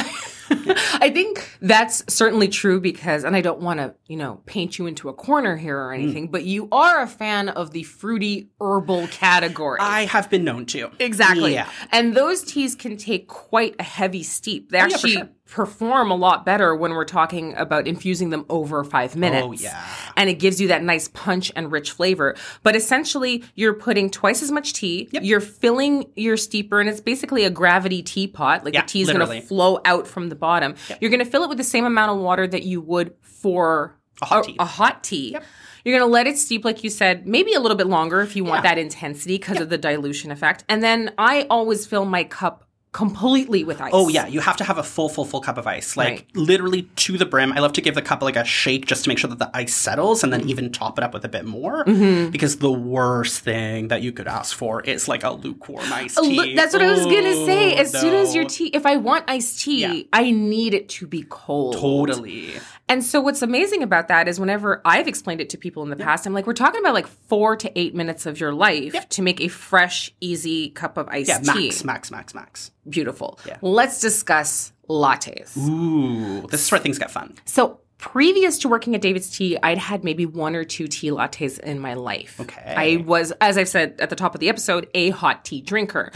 I 0.51 1.11
think 1.13 1.49
that's 1.61 2.03
certainly 2.13 2.49
true 2.49 2.81
because, 2.81 3.25
and 3.25 3.37
I 3.37 3.41
don't 3.41 3.61
want 3.61 3.79
to, 3.79 3.95
you 4.07 4.17
know, 4.17 4.41
paint 4.45 4.79
you 4.79 4.87
into 4.87 5.09
a 5.09 5.15
corner 5.15 5.57
here 5.57 5.79
or 5.79 5.91
mm. 5.93 6.03
anything, 6.03 6.29
but 6.29 6.45
you 6.45 6.69
are 6.73 7.01
a 7.01 7.07
fan 7.07 7.49
of 7.49 7.71
the 7.71 7.85
fruity 7.85 8.51
herbal 8.61 9.07
category. 9.09 9.79
I 9.81 10.07
have 10.07 10.31
been 10.31 10.45
known 10.45 10.67
to. 10.67 10.91
Exactly. 10.99 11.55
Yeah. 11.55 11.69
And 11.91 12.15
those 12.15 12.43
teas 12.43 12.75
can 12.75 12.97
take 12.97 13.29
quite 13.29 13.77
a 13.79 13.83
heavy 13.83 14.22
steep. 14.23 14.71
They 14.71 14.79
Oh, 14.79 14.87
yeah, 14.87 14.95
actually 14.95 15.13
sure. 15.13 15.29
perform 15.47 16.11
a 16.11 16.15
lot 16.15 16.45
better 16.47 16.75
when 16.75 16.93
we're 16.93 17.05
talking 17.05 17.55
about 17.57 17.87
infusing 17.87 18.31
them 18.31 18.47
over 18.49 18.85
five 18.85 19.15
oh, 19.17 19.19
minutes. 19.19 19.47
Oh, 19.47 19.53
yeah. 19.53 19.85
And 20.17 20.29
it 20.31 20.35
gives 20.35 20.61
you 20.61 20.69
that 20.69 20.83
nice 20.83 21.09
punch 21.09 21.51
and 21.57 21.71
rich 21.73 21.91
flavor. 21.93 22.35
But 22.63 22.77
essentially, 22.77 23.45
you're 23.55 23.75
putting 23.75 24.11
twice 24.11 24.43
as 24.43 24.51
much 24.51 24.73
tea. 24.73 25.09
You're 25.13 25.41
filling 25.41 26.11
your 26.17 26.37
steeper, 26.37 26.81
and 26.81 26.89
it's 26.89 27.01
basically 27.01 27.45
a 27.45 27.51
gravity 27.51 28.03
teapot. 28.03 28.65
Like 28.65 28.75
Yeah, 28.75 28.83
the 28.83 28.89
tea 28.89 29.03
is 29.03 29.13
going 29.13 29.27
to 29.27 29.47
flow 29.47 29.81
out 29.85 30.07
from 30.07 30.29
the 30.29 30.37
bottom. 30.37 30.75
You're 31.01 31.11
going 31.11 31.25
to 31.25 31.31
fill 31.31 31.43
it 31.45 31.49
with 31.49 31.59
the 31.59 31.65
same 31.65 31.85
amount 31.85 32.13
of 32.13 32.19
water 32.19 32.47
that 32.47 32.63
you 32.63 32.81
would 32.81 33.15
for 33.23 33.97
A 34.21 34.27
hot 34.27 34.45
tea. 34.45 34.57
A 34.59 34.65
hot 34.65 35.03
tea. 35.05 35.37
You're 35.85 35.99
going 35.99 36.09
to 36.09 36.13
let 36.13 36.29
it 36.29 36.39
steep, 36.39 36.65
like 36.65 36.85
you 36.85 36.91
said, 36.91 37.27
maybe 37.27 37.55
a 37.55 37.61
little 37.61 37.77
bit 37.77 37.89
longer 37.89 38.21
if 38.21 38.37
you 38.37 38.45
want 38.45 38.63
Yeah. 38.63 38.71
that 38.75 38.79
intensity 38.79 39.35
because 39.35 39.61
of 39.61 39.69
the 39.69 39.79
dilution 39.79 40.31
effect. 40.31 40.65
And 40.69 40.81
then 40.81 41.13
I 41.19 41.45
always 41.51 41.87
fill 41.87 42.05
my 42.05 42.23
cup 42.23 42.63
completely 42.93 43.65
with 43.65 43.81
ice. 43.81 43.91
Oh 43.95 44.09
yeah, 44.09 44.27
you 44.27 44.41
have 44.41 44.57
to 44.59 44.65
have 44.65 44.77
a 44.79 44.83
full, 44.83 45.09
full, 45.09 45.25
full 45.25 45.41
cup 45.41 45.57
of 45.59 45.67
ice, 45.67 45.97
like 45.97 46.09
Right. 46.09 46.27
literally 46.37 46.83
to 46.97 47.17
the 47.17 47.25
brim. 47.27 47.53
I 47.53 47.61
love 47.61 47.73
to 47.75 47.81
give 47.81 47.95
the 47.95 48.03
cup 48.03 48.23
like 48.23 48.37
a 48.37 48.45
shake 48.45 48.85
just 48.87 49.05
to 49.05 49.09
make 49.09 49.19
sure 49.19 49.31
that 49.31 49.39
the 49.39 49.51
ice 49.55 49.75
settles, 49.75 50.23
and 50.23 50.33
then 50.33 50.49
even 50.49 50.71
top 50.71 50.99
it 50.99 51.05
up 51.05 51.15
with 51.15 51.25
a 51.25 51.29
bit 51.29 51.45
more. 51.47 51.85
Mm-hmm. 51.85 52.31
Because 52.31 52.57
the 52.59 52.71
worst 52.73 53.41
thing 53.41 53.89
that 53.89 54.03
you 54.03 54.13
could 54.13 54.29
ask 54.29 54.55
for 54.55 54.83
is 54.83 55.09
like 55.09 55.25
a 55.25 55.31
lukewarm 55.31 55.91
iced 55.93 56.19
tea. 56.19 56.39
li- 56.39 56.55
That's 56.55 56.75
what 56.75 56.83
I 56.83 56.91
was 56.93 57.05
gonna 57.05 57.47
say. 57.47 57.75
Oh, 57.75 57.79
As 57.79 57.93
soon 57.99 58.15
as 58.15 58.35
your 58.35 58.45
tea, 58.45 58.67
if 58.69 58.85
I 58.85 58.97
want 58.99 59.25
iced 59.29 59.61
tea, 59.63 59.81
Yeah. 59.81 60.03
I 60.13 60.31
need 60.31 60.75
it 60.75 60.89
to 60.91 61.07
be 61.07 61.25
cold. 61.29 61.75
totally. 61.77 62.51
And 62.93 63.03
so 63.03 63.23
what's 63.23 63.41
amazing 63.41 63.83
about 63.83 64.09
that 64.09 64.29
is 64.29 64.39
whenever 64.39 64.83
I've 64.85 65.09
explained 65.09 65.41
it 65.41 65.49
to 65.51 65.57
people 65.57 65.83
in 65.83 65.89
the 65.89 65.97
past, 65.97 66.27
I'm 66.27 66.35
like, 66.35 66.47
we're 66.47 66.53
talking 66.53 66.79
about 66.79 66.93
like 66.93 67.07
four 67.07 67.57
to 67.57 67.79
eight 67.79 67.95
minutes 67.95 68.27
of 68.27 68.39
your 68.39 68.53
life 68.53 69.09
to 69.09 69.23
make 69.23 69.41
a 69.41 69.49
fresh, 69.49 70.13
easy 70.21 70.69
cup 70.69 70.99
of 70.99 71.09
iced 71.09 71.31
Yeah, 71.31 71.39
tea. 71.39 71.69
max, 71.69 71.85
max, 71.85 72.11
max, 72.11 72.35
max. 72.35 72.71
Beautiful. 72.87 73.39
Yeah. 73.47 73.57
Let's 73.63 73.99
discuss 73.99 74.75
lattes. 74.91 75.57
Ooh, 75.57 76.47
this 76.49 76.63
is 76.67 76.71
where 76.71 76.81
things 76.83 76.99
get 76.99 77.11
fun. 77.11 77.35
So 77.47 77.81
previous 77.97 78.59
to 78.59 78.69
working 78.69 78.95
at 78.95 79.01
David's 79.01 79.31
Tea, 79.35 79.57
I'd 79.63 79.79
had 79.79 80.05
maybe 80.05 80.27
one 80.27 80.55
or 80.55 80.65
two 80.65 80.87
tea 80.89 81.11
lattes 81.11 81.59
in 81.61 81.79
my 81.79 81.95
life. 81.95 82.41
Okay. 82.41 82.75
I 82.77 82.97
was, 82.97 83.33
as 83.41 83.57
I've 83.57 83.69
said 83.69 83.95
at 84.01 84.11
the 84.11 84.17
top 84.17 84.35
of 84.35 84.41
the 84.41 84.49
episode, 84.51 84.89
a 84.93 85.11
hot 85.11 85.45
tea 85.47 85.63
drinker. 85.63 86.11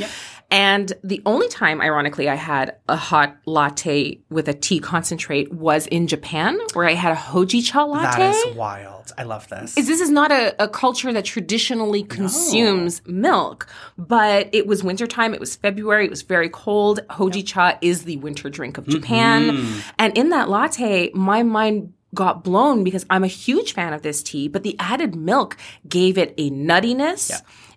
And 0.51 0.93
the 1.03 1.21
only 1.27 1.49
time, 1.49 1.81
ironically, 1.81 2.29
I 2.29 2.37
had 2.37 2.77
a 2.89 2.97
hot 2.97 3.37
latte 3.47 4.21
with 4.31 4.49
a 4.49 4.55
tea 4.55 4.79
concentrate 4.79 5.53
was 5.53 5.87
in 5.89 6.07
Japan, 6.07 6.59
where 6.75 6.87
I 6.87 6.95
had 6.95 7.13
a 7.13 7.17
hojicha 7.17 7.87
latte. 7.89 8.19
That 8.19 8.47
is 8.47 8.57
wild. 8.57 9.13
I 9.19 9.25
love 9.25 9.49
this. 9.49 9.77
is 9.77 9.89
this 9.89 10.01
is 10.01 10.11
not 10.11 10.31
a, 10.31 10.55
a 10.63 10.69
culture 10.69 11.13
that 11.13 11.25
traditionally 11.25 12.05
consumes 12.05 13.03
milk, 13.07 13.67
but 13.99 14.49
it 14.53 14.67
was 14.67 14.85
wintertime. 14.85 15.35
It 15.35 15.41
was 15.41 15.57
February. 15.57 16.05
It 16.05 16.11
was 16.11 16.23
very 16.23 16.49
cold. 16.49 17.01
Hoji 17.11 17.45
cha 17.45 17.79
is 17.81 18.05
the 18.05 18.17
winter 18.19 18.49
drink 18.49 18.79
of 18.79 18.87
Japan. 18.87 19.51
Mm-hmm. 19.51 19.81
And 19.99 20.17
in 20.17 20.29
that 20.31 20.49
latte, 20.49 21.11
my 21.13 21.43
mind 21.43 21.93
got 22.15 22.45
blown 22.45 22.85
because 22.85 23.05
I'm 23.11 23.25
a 23.25 23.29
huge 23.29 23.75
fan 23.75 23.93
of 23.93 24.03
this 24.03 24.23
tea, 24.23 24.49
but 24.49 24.63
the 24.63 24.77
added 24.79 25.15
milk 25.15 25.57
gave 25.89 26.19
it 26.19 26.35
a 26.39 26.51
nuttiness. 26.51 27.31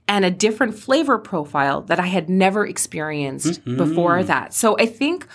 And 0.09 0.25
a 0.25 0.31
different 0.31 0.73
flavor 0.75 1.17
profile 1.17 1.81
that 1.83 1.99
I 1.99 2.07
had 2.07 2.29
never 2.29 2.65
experienced 2.65 3.63
before 3.63 4.23
that. 4.23 4.53
So 4.53 4.75
I 4.77 4.87
think 4.87 5.25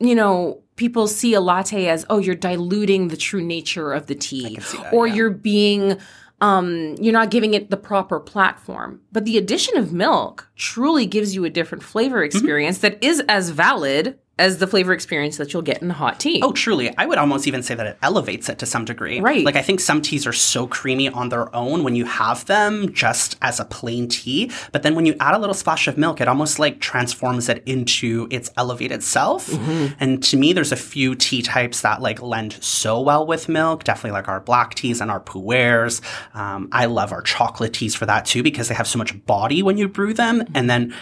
you 0.00 0.14
know, 0.14 0.62
people 0.76 1.06
see 1.06 1.34
a 1.34 1.40
latte 1.40 1.86
as, 1.88 2.04
oh, 2.10 2.18
you're 2.18 2.34
diluting 2.34 3.08
the 3.08 3.16
true 3.16 3.42
nature 3.42 3.92
of 3.92 4.06
the 4.06 4.14
tea, 4.14 4.56
that, 4.56 4.92
or 4.92 5.06
yeah. 5.06 5.14
you're 5.14 5.30
being, 5.30 5.98
um, 6.40 6.96
you're 7.00 7.12
not 7.12 7.30
giving 7.30 7.54
it 7.54 7.70
the 7.70 7.76
proper 7.76 8.18
platform. 8.18 9.00
But 9.12 9.24
the 9.24 9.38
addition 9.38 9.76
of 9.76 9.92
milk 9.92 10.48
truly 10.56 11.06
gives 11.06 11.34
you 11.34 11.44
a 11.44 11.50
different 11.50 11.84
flavor 11.84 12.16
Mm-hmm. 12.18 12.36
experience 12.36 12.78
that 12.78 13.02
is 13.02 13.22
as 13.28 13.50
valid 13.50 14.18
as 14.36 14.58
the 14.58 14.66
flavor 14.66 14.92
experience 14.92 15.36
that 15.36 15.52
you'll 15.52 15.62
get 15.62 15.80
in 15.80 15.90
hot 15.90 16.18
tea. 16.18 16.40
Oh, 16.42 16.50
truly. 16.52 16.92
I 16.98 17.06
would 17.06 17.18
almost 17.18 17.46
even 17.46 17.62
say 17.62 17.76
that 17.76 17.86
it 17.86 17.98
elevates 18.02 18.48
it 18.48 18.58
to 18.58 18.66
some 18.66 18.84
degree. 18.84 19.20
Right. 19.20 19.44
Like, 19.44 19.54
I 19.54 19.62
think 19.62 19.78
some 19.78 20.02
teas 20.02 20.26
are 20.26 20.32
so 20.32 20.66
creamy 20.66 21.08
on 21.08 21.28
their 21.28 21.54
own 21.54 21.84
when 21.84 21.94
you 21.94 22.04
have 22.04 22.44
them 22.46 22.92
just 22.92 23.36
as 23.42 23.60
a 23.60 23.64
plain 23.64 24.08
tea. 24.08 24.50
But 24.72 24.82
then 24.82 24.96
when 24.96 25.06
you 25.06 25.14
add 25.20 25.34
a 25.34 25.38
little 25.38 25.54
splash 25.54 25.86
of 25.86 25.96
milk, 25.96 26.20
it 26.20 26.26
almost 26.26 26.58
like 26.58 26.80
transforms 26.80 27.48
it 27.48 27.62
into 27.64 28.26
its 28.30 28.50
elevated 28.56 29.04
self. 29.04 29.46
Mm-hmm. 29.46 29.94
And 30.00 30.22
to 30.24 30.36
me, 30.36 30.52
there's 30.52 30.72
a 30.72 30.76
few 30.76 31.14
tea 31.14 31.42
types 31.42 31.82
that 31.82 32.02
like 32.02 32.20
lend 32.20 32.54
so 32.54 33.00
well 33.00 33.24
with 33.24 33.48
milk. 33.48 33.84
Definitely 33.84 34.12
like 34.18 34.26
our 34.26 34.40
black 34.40 34.74
teas 34.74 35.00
and 35.00 35.12
our 35.12 35.20
pu'ers. 35.20 36.00
Um, 36.34 36.68
I 36.72 36.86
love 36.86 37.12
our 37.12 37.22
chocolate 37.22 37.72
teas 37.72 37.94
for 37.94 38.06
that 38.06 38.26
too 38.26 38.42
because 38.42 38.66
they 38.66 38.74
have 38.74 38.88
so 38.88 38.98
much 38.98 39.24
body 39.26 39.62
when 39.62 39.78
you 39.78 39.88
brew 39.88 40.12
them. 40.12 40.42
And 40.54 40.68
then 40.68 40.92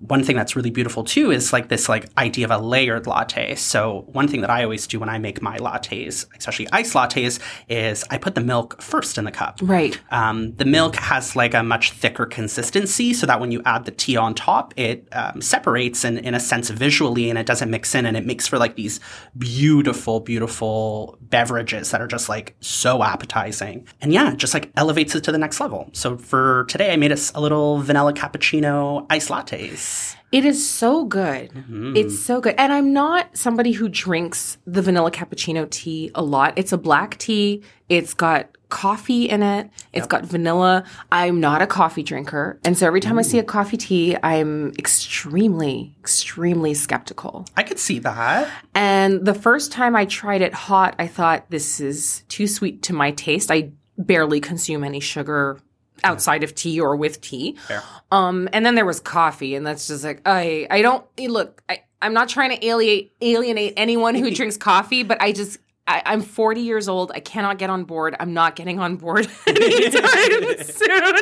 one 0.00 0.22
thing 0.22 0.36
that's 0.36 0.54
really 0.54 0.70
beautiful 0.70 1.04
too 1.04 1.30
is 1.30 1.52
like 1.52 1.68
this 1.68 1.88
like 1.88 2.06
idea 2.18 2.44
of 2.44 2.50
a 2.50 2.58
layered 2.58 3.06
latte. 3.06 3.54
So 3.54 4.04
one 4.12 4.28
thing 4.28 4.42
that 4.42 4.50
I 4.50 4.62
always 4.62 4.86
do 4.86 5.00
when 5.00 5.08
I 5.08 5.18
make 5.18 5.40
my 5.40 5.58
lattes, 5.58 6.26
especially 6.36 6.68
iced 6.70 6.94
lattes, 6.94 7.40
is 7.68 8.04
I 8.10 8.18
put 8.18 8.34
the 8.34 8.42
milk 8.42 8.80
first 8.82 9.16
in 9.16 9.24
the 9.24 9.30
cup. 9.30 9.58
Right. 9.62 9.98
Um, 10.10 10.54
the 10.56 10.66
milk 10.66 10.96
has 10.96 11.34
like 11.34 11.54
a 11.54 11.62
much 11.62 11.92
thicker 11.92 12.26
consistency, 12.26 13.14
so 13.14 13.26
that 13.26 13.40
when 13.40 13.52
you 13.52 13.62
add 13.64 13.86
the 13.86 13.90
tea 13.90 14.16
on 14.16 14.34
top, 14.34 14.74
it 14.76 15.08
um, 15.12 15.40
separates 15.40 16.04
in, 16.04 16.18
in 16.18 16.34
a 16.34 16.40
sense 16.40 16.68
visually, 16.68 17.30
and 17.30 17.38
it 17.38 17.46
doesn't 17.46 17.70
mix 17.70 17.94
in, 17.94 18.04
and 18.04 18.16
it 18.16 18.26
makes 18.26 18.46
for 18.46 18.58
like 18.58 18.76
these 18.76 19.00
beautiful, 19.38 20.20
beautiful 20.20 21.16
beverages 21.22 21.90
that 21.90 22.02
are 22.02 22.06
just 22.06 22.28
like 22.28 22.54
so 22.60 23.02
appetizing. 23.02 23.86
And 24.02 24.12
yeah, 24.12 24.34
just 24.34 24.52
like 24.52 24.70
elevates 24.76 25.14
it 25.14 25.24
to 25.24 25.32
the 25.32 25.38
next 25.38 25.58
level. 25.60 25.88
So 25.92 26.18
for 26.18 26.64
today, 26.68 26.92
I 26.92 26.96
made 26.96 27.12
us 27.12 27.32
a 27.34 27.40
little 27.40 27.78
vanilla 27.78 28.12
cappuccino 28.12 29.06
iced 29.08 29.30
lattes. 29.30 29.85
Nice. 29.86 30.16
It 30.32 30.44
is 30.44 30.68
so 30.68 31.04
good. 31.04 31.50
Mm-hmm. 31.50 31.96
It's 31.96 32.18
so 32.18 32.40
good. 32.40 32.54
And 32.58 32.72
I'm 32.72 32.92
not 32.92 33.36
somebody 33.36 33.72
who 33.72 33.88
drinks 33.88 34.58
the 34.66 34.82
vanilla 34.82 35.10
cappuccino 35.10 35.70
tea 35.70 36.10
a 36.14 36.22
lot. 36.22 36.54
It's 36.56 36.72
a 36.72 36.78
black 36.78 37.16
tea. 37.18 37.62
It's 37.88 38.12
got 38.12 38.50
coffee 38.68 39.28
in 39.28 39.42
it. 39.42 39.70
It's 39.92 40.08
got 40.08 40.24
vanilla. 40.24 40.84
I'm 41.12 41.40
not 41.40 41.62
a 41.62 41.66
coffee 41.66 42.02
drinker. 42.02 42.58
And 42.64 42.76
so 42.76 42.86
every 42.86 43.00
time 43.00 43.18
I 43.18 43.22
see 43.22 43.38
a 43.38 43.44
coffee 43.44 43.76
tea, 43.76 44.16
I'm 44.22 44.72
extremely, 44.78 45.94
extremely 46.00 46.74
skeptical. 46.74 47.46
I 47.56 47.62
could 47.62 47.78
see 47.78 48.00
that. 48.00 48.50
And 48.74 49.24
the 49.24 49.34
first 49.34 49.70
time 49.70 49.94
I 49.94 50.04
tried 50.06 50.42
it 50.42 50.52
hot, 50.52 50.96
I 50.98 51.06
thought 51.06 51.48
this 51.50 51.80
is 51.80 52.24
too 52.28 52.48
sweet 52.48 52.82
to 52.82 52.92
my 52.92 53.12
taste. 53.12 53.52
I 53.52 53.70
barely 53.96 54.40
consume 54.40 54.82
any 54.82 55.00
sugar 55.00 55.58
outside 56.04 56.42
of 56.42 56.54
tea 56.54 56.80
or 56.80 56.96
with 56.96 57.20
tea. 57.20 57.56
Fair. 57.66 57.82
Um, 58.10 58.48
and 58.52 58.64
then 58.64 58.74
there 58.74 58.86
was 58.86 59.00
coffee, 59.00 59.54
and 59.54 59.66
that's 59.66 59.86
just 59.88 60.04
like 60.04 60.22
I 60.26 60.66
I 60.70 60.82
don't 60.82 61.04
look. 61.18 61.62
I 61.68 61.82
I'm 62.02 62.12
not 62.12 62.28
trying 62.28 62.50
to 62.50 62.66
alienate 62.66 63.12
alienate 63.20 63.74
anyone 63.76 64.14
who 64.14 64.30
drinks 64.34 64.56
coffee, 64.56 65.02
but 65.02 65.20
I 65.20 65.32
just. 65.32 65.58
I, 65.88 66.02
I'm 66.04 66.20
40 66.20 66.62
years 66.62 66.88
old. 66.88 67.12
I 67.14 67.20
cannot 67.20 67.58
get 67.58 67.70
on 67.70 67.84
board. 67.84 68.16
I'm 68.18 68.34
not 68.34 68.56
getting 68.56 68.80
on 68.80 68.96
board 68.96 69.28
anytime 69.46 70.58
soon. 70.64 71.14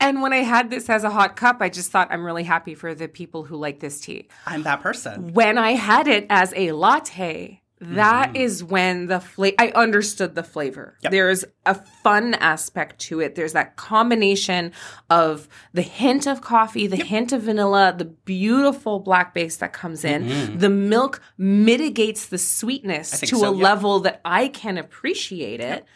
And 0.00 0.22
when 0.22 0.32
I 0.32 0.38
had 0.38 0.70
this 0.70 0.88
as 0.88 1.04
a 1.04 1.10
hot 1.10 1.36
cup, 1.36 1.58
I 1.60 1.68
just 1.68 1.90
thought 1.90 2.08
I'm 2.10 2.24
really 2.24 2.44
happy 2.44 2.74
for 2.74 2.94
the 2.94 3.08
people 3.08 3.44
who 3.44 3.56
like 3.56 3.80
this 3.80 4.00
tea 4.00 4.28
I'm 4.46 4.62
that 4.62 4.80
person. 4.80 5.34
when 5.34 5.58
I 5.58 5.72
had 5.72 6.08
it 6.08 6.26
as 6.30 6.54
a 6.56 6.72
latte, 6.72 7.59
that 7.80 8.28
mm-hmm. 8.28 8.36
is 8.36 8.62
when 8.62 9.06
the 9.06 9.20
flavor 9.20 9.56
I 9.58 9.68
understood 9.70 10.34
the 10.34 10.42
flavor. 10.42 10.98
Yep. 11.02 11.12
There's 11.12 11.44
a 11.64 11.74
fun 11.74 12.34
aspect 12.34 12.98
to 13.00 13.20
it. 13.20 13.34
There's 13.34 13.54
that 13.54 13.76
combination 13.76 14.72
of 15.08 15.48
the 15.72 15.82
hint 15.82 16.26
of 16.26 16.42
coffee, 16.42 16.86
the 16.86 16.96
hint 16.96 17.32
of 17.32 17.42
vanilla, 17.42 17.94
the 17.96 18.04
beautiful 18.04 19.00
black 19.00 19.32
base 19.32 19.56
that 19.56 19.72
comes 19.72 20.04
in. 20.04 20.24
Mm-hmm. 20.24 20.58
The 20.58 20.68
milk 20.68 21.22
mitigates 21.38 22.26
the 22.26 22.38
sweetness 22.38 23.20
to 23.20 23.38
so, 23.38 23.48
a 23.48 23.54
yep. 23.54 23.62
level 23.62 24.00
that 24.00 24.20
I 24.24 24.48
can 24.48 24.76
appreciate 24.76 25.60
it. 25.60 25.86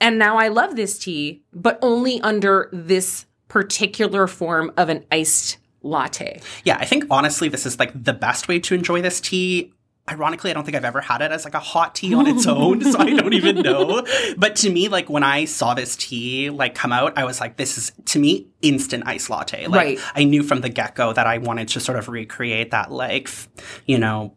And 0.00 0.18
now 0.18 0.36
I 0.36 0.48
love 0.48 0.74
this 0.76 0.98
tea, 0.98 1.42
but 1.52 1.78
only 1.80 2.20
under 2.22 2.68
this 2.72 3.26
particular 3.46 4.26
form 4.26 4.72
of 4.76 4.88
an 4.88 5.04
iced 5.12 5.58
latte. 5.82 6.40
Yeah, 6.64 6.76
I 6.78 6.86
think 6.86 7.04
honestly, 7.10 7.48
this 7.48 7.66
is 7.66 7.78
like 7.78 7.92
the 7.94 8.12
best 8.12 8.48
way 8.48 8.58
to 8.60 8.74
enjoy 8.74 9.00
this 9.02 9.20
tea. 9.20 9.72
Ironically, 10.08 10.50
I 10.50 10.54
don't 10.54 10.64
think 10.64 10.76
I've 10.76 10.84
ever 10.84 11.00
had 11.00 11.22
it 11.22 11.30
as 11.30 11.44
like 11.44 11.54
a 11.54 11.60
hot 11.60 11.94
tea 11.94 12.14
on 12.14 12.26
its 12.26 12.46
own, 12.46 12.82
so 12.82 12.98
I 12.98 13.10
don't 13.14 13.32
even 13.32 13.56
know. 13.62 14.04
But 14.36 14.56
to 14.56 14.70
me, 14.70 14.88
like 14.88 15.08
when 15.08 15.22
I 15.22 15.44
saw 15.44 15.74
this 15.74 15.94
tea 15.94 16.50
like 16.50 16.74
come 16.74 16.90
out, 16.92 17.16
I 17.16 17.24
was 17.24 17.40
like, 17.40 17.56
this 17.56 17.78
is 17.78 17.92
to 18.06 18.18
me 18.18 18.48
instant 18.60 19.04
ice 19.06 19.30
latte. 19.30 19.66
Like 19.66 19.76
Right. 19.76 19.98
I 20.16 20.24
knew 20.24 20.42
from 20.42 20.62
the 20.62 20.68
get 20.68 20.96
go 20.96 21.12
that 21.12 21.26
I 21.28 21.38
wanted 21.38 21.68
to 21.68 21.80
sort 21.80 21.96
of 21.98 22.08
recreate 22.08 22.72
that 22.72 22.90
like, 22.90 23.28
you 23.86 23.98
know, 23.98 24.34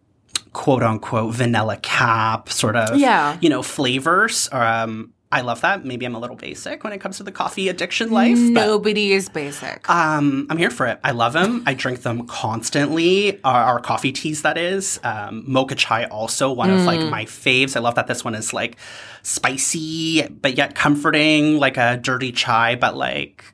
quote 0.52 0.84
unquote 0.84 1.34
vanilla 1.34 1.78
cap 1.78 2.50
sort 2.50 2.76
of 2.76 2.96
Yeah. 3.00 3.38
you 3.42 3.50
know 3.50 3.64
flavors. 3.64 4.50
Um, 4.52 5.14
I 5.34 5.42
love 5.42 5.62
that. 5.62 5.84
Maybe 5.84 6.06
I'm 6.06 6.16
a 6.16 6.20
little 6.20 6.36
basic 6.36 6.84
when 6.84 6.94
it 6.94 7.00
comes 7.00 7.18
to 7.18 7.24
the 7.24 7.32
coffee 7.32 7.68
addiction 7.70 8.12
life. 8.12 8.38
but- 8.54 8.66
Nobody 8.66 9.14
is 9.14 9.30
basic. 9.30 9.90
um, 9.90 10.48
I'm 10.50 10.58
here 10.58 10.70
for 10.70 10.86
it. 10.88 11.00
I 11.04 11.12
love 11.12 11.34
them. 11.34 11.64
I 11.66 11.74
drink 11.74 12.04
them 12.04 12.28
constantly. 12.28 13.40
Our, 13.44 13.64
our 13.64 13.80
coffee 13.80 14.12
teas, 14.12 14.44
that 14.44 14.58
is. 14.58 15.00
Um, 15.04 15.44
mocha 15.48 15.76
chai, 15.76 16.06
also 16.06 16.52
one 16.52 16.70
of 16.70 16.82
like 16.86 17.02
my 17.10 17.26
faves. 17.26 17.76
I 17.76 17.80
love 17.80 17.96
that 17.96 18.08
this 18.08 18.24
one 18.24 18.36
is 18.36 18.54
like 18.54 18.78
spicy 19.24 20.28
but 20.28 20.56
yet 20.58 20.76
comforting, 20.76 21.58
like 21.58 21.78
a 21.78 21.98
dirty 21.98 22.32
chai, 22.32 22.76
but 22.76 22.96
like 22.96 23.53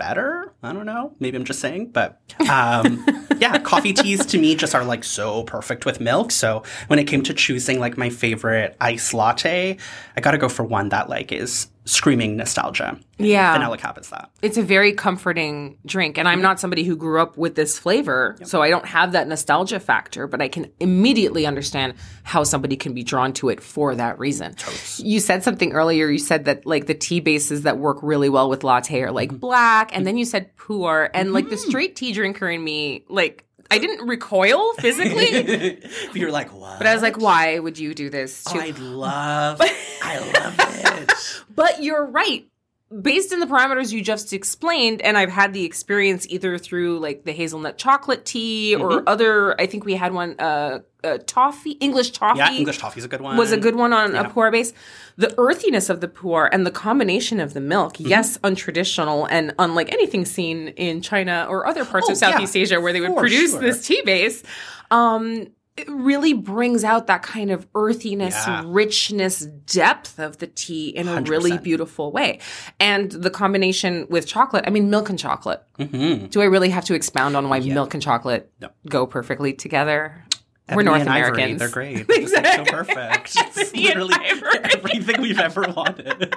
better. 0.00 0.54
I 0.62 0.72
don't 0.72 0.86
know. 0.86 1.14
Maybe 1.20 1.36
I'm 1.36 1.44
just 1.44 1.60
saying, 1.60 1.90
but 1.90 2.18
um, 2.50 3.06
yeah, 3.38 3.58
coffee 3.58 3.92
teas 3.92 4.24
to 4.26 4.38
me 4.38 4.54
just 4.54 4.74
are 4.74 4.82
like 4.82 5.04
so 5.04 5.44
perfect 5.44 5.84
with 5.84 6.00
milk. 6.00 6.32
So 6.32 6.62
when 6.86 6.98
it 6.98 7.04
came 7.04 7.22
to 7.24 7.34
choosing 7.34 7.78
like 7.78 7.98
my 7.98 8.08
favorite 8.08 8.78
ice 8.80 9.12
latte, 9.12 9.76
I 10.16 10.20
got 10.22 10.30
to 10.30 10.38
go 10.38 10.48
for 10.48 10.64
one 10.64 10.88
that 10.88 11.10
like 11.10 11.32
is 11.32 11.68
screaming 11.90 12.36
nostalgia. 12.36 12.98
Yeah. 13.18 13.52
Vanilla 13.52 13.76
cap 13.76 13.98
is 13.98 14.08
that. 14.10 14.30
it's 14.42 14.56
a 14.56 14.62
very 14.62 14.92
comforting 14.92 15.76
drink 15.84 16.16
and 16.16 16.26
i'm 16.26 16.36
mm-hmm. 16.36 16.44
not 16.44 16.60
somebody 16.60 16.84
who 16.84 16.96
grew 16.96 17.20
up 17.20 17.36
with 17.36 17.54
this 17.54 17.78
flavor 17.78 18.36
so 18.44 18.62
i 18.62 18.70
don't 18.70 18.86
have 18.86 19.12
that 19.12 19.28
nostalgia 19.28 19.78
factor 19.78 20.26
but 20.26 20.40
i 20.40 20.48
can 20.48 20.70
immediately 20.80 21.44
understand 21.44 21.94
how 22.22 22.44
somebody 22.44 22.76
can 22.76 22.94
be 22.94 23.02
drawn 23.02 23.32
to 23.32 23.48
it 23.48 23.60
for 23.60 23.94
that 23.94 24.18
reason. 24.18 24.54
You 24.98 25.20
said 25.20 25.42
something 25.42 25.72
earlier 25.72 26.08
you 26.08 26.18
said 26.18 26.44
that 26.46 26.64
like 26.64 26.86
the 26.86 26.94
tea 26.94 27.20
bases 27.20 27.62
that 27.62 27.78
work 27.78 27.98
really 28.02 28.28
well 28.28 28.48
with 28.48 28.64
latte 28.64 29.02
are 29.02 29.10
like 29.10 29.30
mm-hmm. 29.30 29.38
black 29.38 29.90
and 29.90 29.98
mm-hmm. 29.98 30.04
then 30.04 30.16
you 30.16 30.24
said 30.24 30.56
puer 30.56 31.10
and 31.12 31.32
like 31.32 31.50
the 31.50 31.58
straight 31.58 31.96
tea 31.96 32.12
drinker 32.12 32.48
in 32.48 32.62
me 32.62 33.04
like 33.08 33.44
i 33.70 33.78
didn't 33.78 34.06
recoil 34.06 34.72
physically 34.74 35.78
You're 36.14 36.30
like, 36.30 36.52
what? 36.52 36.78
but 36.78 36.86
i 36.86 36.94
was 36.94 37.02
like 37.02 37.16
why 37.18 37.58
would 37.58 37.78
you 37.78 37.94
do 37.94 38.10
this 38.10 38.44
to 38.44 38.58
I 38.58 38.70
love, 38.78 39.60
I 40.02 40.18
love 40.18 40.54
it. 40.58 41.12
But 41.54 41.82
you're 41.82 42.04
right. 42.06 42.46
Based 42.90 43.32
on 43.32 43.38
the 43.38 43.46
parameters 43.46 43.92
you 43.92 44.02
just 44.02 44.32
explained, 44.32 45.00
and 45.02 45.16
I've 45.16 45.30
had 45.30 45.52
the 45.52 45.64
experience 45.64 46.26
either 46.28 46.58
through 46.58 46.98
like 46.98 47.22
the 47.24 47.30
hazelnut 47.30 47.78
chocolate 47.78 48.24
tea 48.24 48.74
Mm-hmm. 48.74 48.82
or 48.82 49.08
other. 49.08 49.60
I 49.60 49.66
think 49.66 49.84
we 49.84 49.94
had 49.94 50.12
one, 50.12 50.34
uh, 50.40 50.80
uh 51.04 51.18
toffee, 51.26 51.72
English 51.72 52.10
toffee. 52.10 52.38
Yeah, 52.38 52.52
English 52.52 52.78
toffee's 52.78 53.04
a 53.04 53.08
good 53.08 53.20
one. 53.20 53.36
was 53.36 53.52
a 53.52 53.56
good 53.58 53.76
one 53.76 53.92
on 53.92 54.16
a 54.16 54.28
puer 54.28 54.50
base. 54.50 54.72
The 55.16 55.32
earthiness 55.38 55.88
of 55.88 56.00
the 56.00 56.08
puer 56.08 56.46
and 56.52 56.66
the 56.66 56.72
combination 56.72 57.38
of 57.38 57.54
the 57.54 57.60
milk, 57.60 57.94
Mm-hmm. 57.94 58.08
yes, 58.08 58.38
untraditional 58.38 59.28
and 59.30 59.54
unlike 59.60 59.92
anything 59.92 60.24
seen 60.24 60.68
in 60.68 61.00
China 61.00 61.46
or 61.48 61.66
other 61.68 61.84
parts 61.84 62.08
Oh, 62.08 62.12
of 62.12 62.18
Southeast 62.18 62.56
yeah, 62.56 62.62
Asia 62.62 62.80
where 62.80 62.92
they 62.92 63.00
would 63.00 63.16
produce 63.16 63.52
sure. 63.52 63.60
this 63.60 63.86
tea 63.86 64.02
base. 64.04 64.42
Um, 64.90 65.46
it 65.80 65.88
really 65.90 66.32
brings 66.34 66.84
out 66.84 67.06
that 67.06 67.22
kind 67.22 67.50
of 67.50 67.66
earthiness, 67.74 68.34
Yeah. 68.46 68.62
richness, 68.66 69.40
depth 69.40 70.18
of 70.18 70.38
the 70.38 70.46
tea 70.46 70.88
in 70.90 71.08
a 71.08 71.20
really 71.22 71.52
100%. 71.52 71.62
beautiful 71.62 72.12
way. 72.12 72.38
And 72.78 73.10
the 73.10 73.30
combination 73.30 74.06
with 74.10 74.26
chocolate, 74.26 74.64
I 74.66 74.70
mean, 74.70 74.90
milk 74.90 75.08
and 75.08 75.18
chocolate. 75.18 75.62
Mm-hmm. 75.78 76.26
Do 76.26 76.40
I 76.42 76.44
really 76.44 76.70
have 76.70 76.84
to 76.86 76.94
expound 76.94 77.36
on 77.36 77.48
why 77.48 77.60
milk 77.60 77.94
and 77.94 78.02
chocolate 78.02 78.50
No. 78.60 78.68
go 78.88 79.06
perfectly 79.06 79.52
together? 79.52 80.24
We're 80.72 80.82
North 80.82 81.00
and 81.00 81.08
Ivory, 81.10 81.42
Americans. 81.42 81.58
They're 81.58 81.68
great. 81.68 82.06
They're 82.06 82.18
like, 82.18 82.28
so 82.28 82.36
Exactly. 82.38 82.70
perfect. 82.72 83.36
It's 83.56 83.74
literally 83.74 84.14
everything 84.72 85.20
we've 85.20 85.40
ever 85.40 85.62
wanted. 85.76 86.34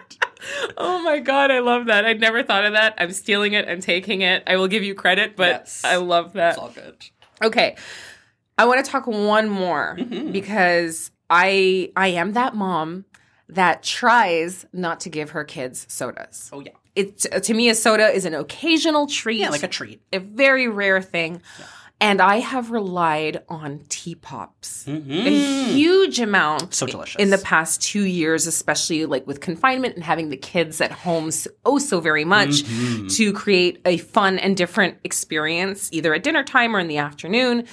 Oh 0.78 1.02
my 1.04 1.20
god, 1.20 1.52
I 1.52 1.60
love 1.60 1.86
that. 1.86 2.06
I'd 2.06 2.20
never 2.20 2.42
thought 2.44 2.66
of 2.66 2.74
that. 2.74 2.96
I'm 2.98 3.12
stealing 3.12 3.54
it. 3.54 3.68
I'm 3.70 3.80
taking 3.82 4.22
it. 4.22 4.42
I 4.48 4.56
will 4.58 4.68
give 4.68 4.82
you 4.84 4.96
credit, 4.96 5.36
but 5.36 5.50
Yes. 5.50 5.84
I 5.86 5.98
love 5.98 6.34
that. 6.34 6.52
It's 6.52 6.58
all 6.58 6.70
good. 6.70 6.96
Okay. 7.44 7.76
I 8.58 8.66
want 8.66 8.84
to 8.86 8.92
talk 8.92 9.08
one 9.08 9.50
more 9.50 9.98
Mm-hmm. 10.00 10.32
because 10.32 11.12
I 11.30 11.92
I 11.96 12.10
am 12.10 12.34
that 12.34 12.56
mom 12.56 13.06
that 13.50 13.84
tries 13.84 14.66
not 14.74 15.00
to 15.02 15.10
give 15.10 15.32
her 15.32 15.44
kids 15.44 15.86
sodas. 15.90 16.50
Oh 16.54 16.60
yeah, 16.62 16.72
It 16.96 17.20
to 17.44 17.54
me 17.54 17.70
a 17.70 17.76
soda 17.76 18.08
is 18.08 18.26
an 18.26 18.34
occasional 18.34 19.08
treat. 19.08 19.40
yeah, 19.40 19.50
like 19.50 19.64
a 19.64 19.68
treat. 19.68 20.02
a 20.12 20.20
very 20.20 20.68
rare 20.68 21.02
thing. 21.02 21.42
And 22.02 22.20
I 22.22 22.38
have 22.40 22.70
relied 22.70 23.44
on 23.48 23.80
tea 23.88 24.16
pops 24.16 24.86
a 24.88 24.92
huge 25.72 26.20
amount. 26.20 26.74
So 26.74 26.86
delicious. 26.86 27.22
in 27.22 27.30
the 27.30 27.38
past 27.38 27.82
two 27.82 28.04
years, 28.04 28.46
especially 28.46 29.06
like 29.06 29.26
with 29.26 29.40
confinement 29.40 29.96
and 29.96 30.04
having 30.04 30.28
the 30.30 30.36
kids 30.36 30.82
at 30.82 30.92
home 30.92 31.32
so, 31.32 31.50
oh 31.66 31.78
so 31.80 32.02
very 32.02 32.26
much 32.26 32.64
Mm-hmm. 32.64 33.08
to 33.08 33.32
create 33.32 33.80
a 33.86 33.98
fun 33.98 34.38
and 34.38 34.58
different 34.58 34.98
experience, 35.06 35.90
either 35.94 36.14
at 36.14 36.24
dinner 36.24 36.44
time 36.44 36.76
or 36.76 36.80
in 36.80 36.88
the 36.90 36.98
afternoon. 36.98 37.68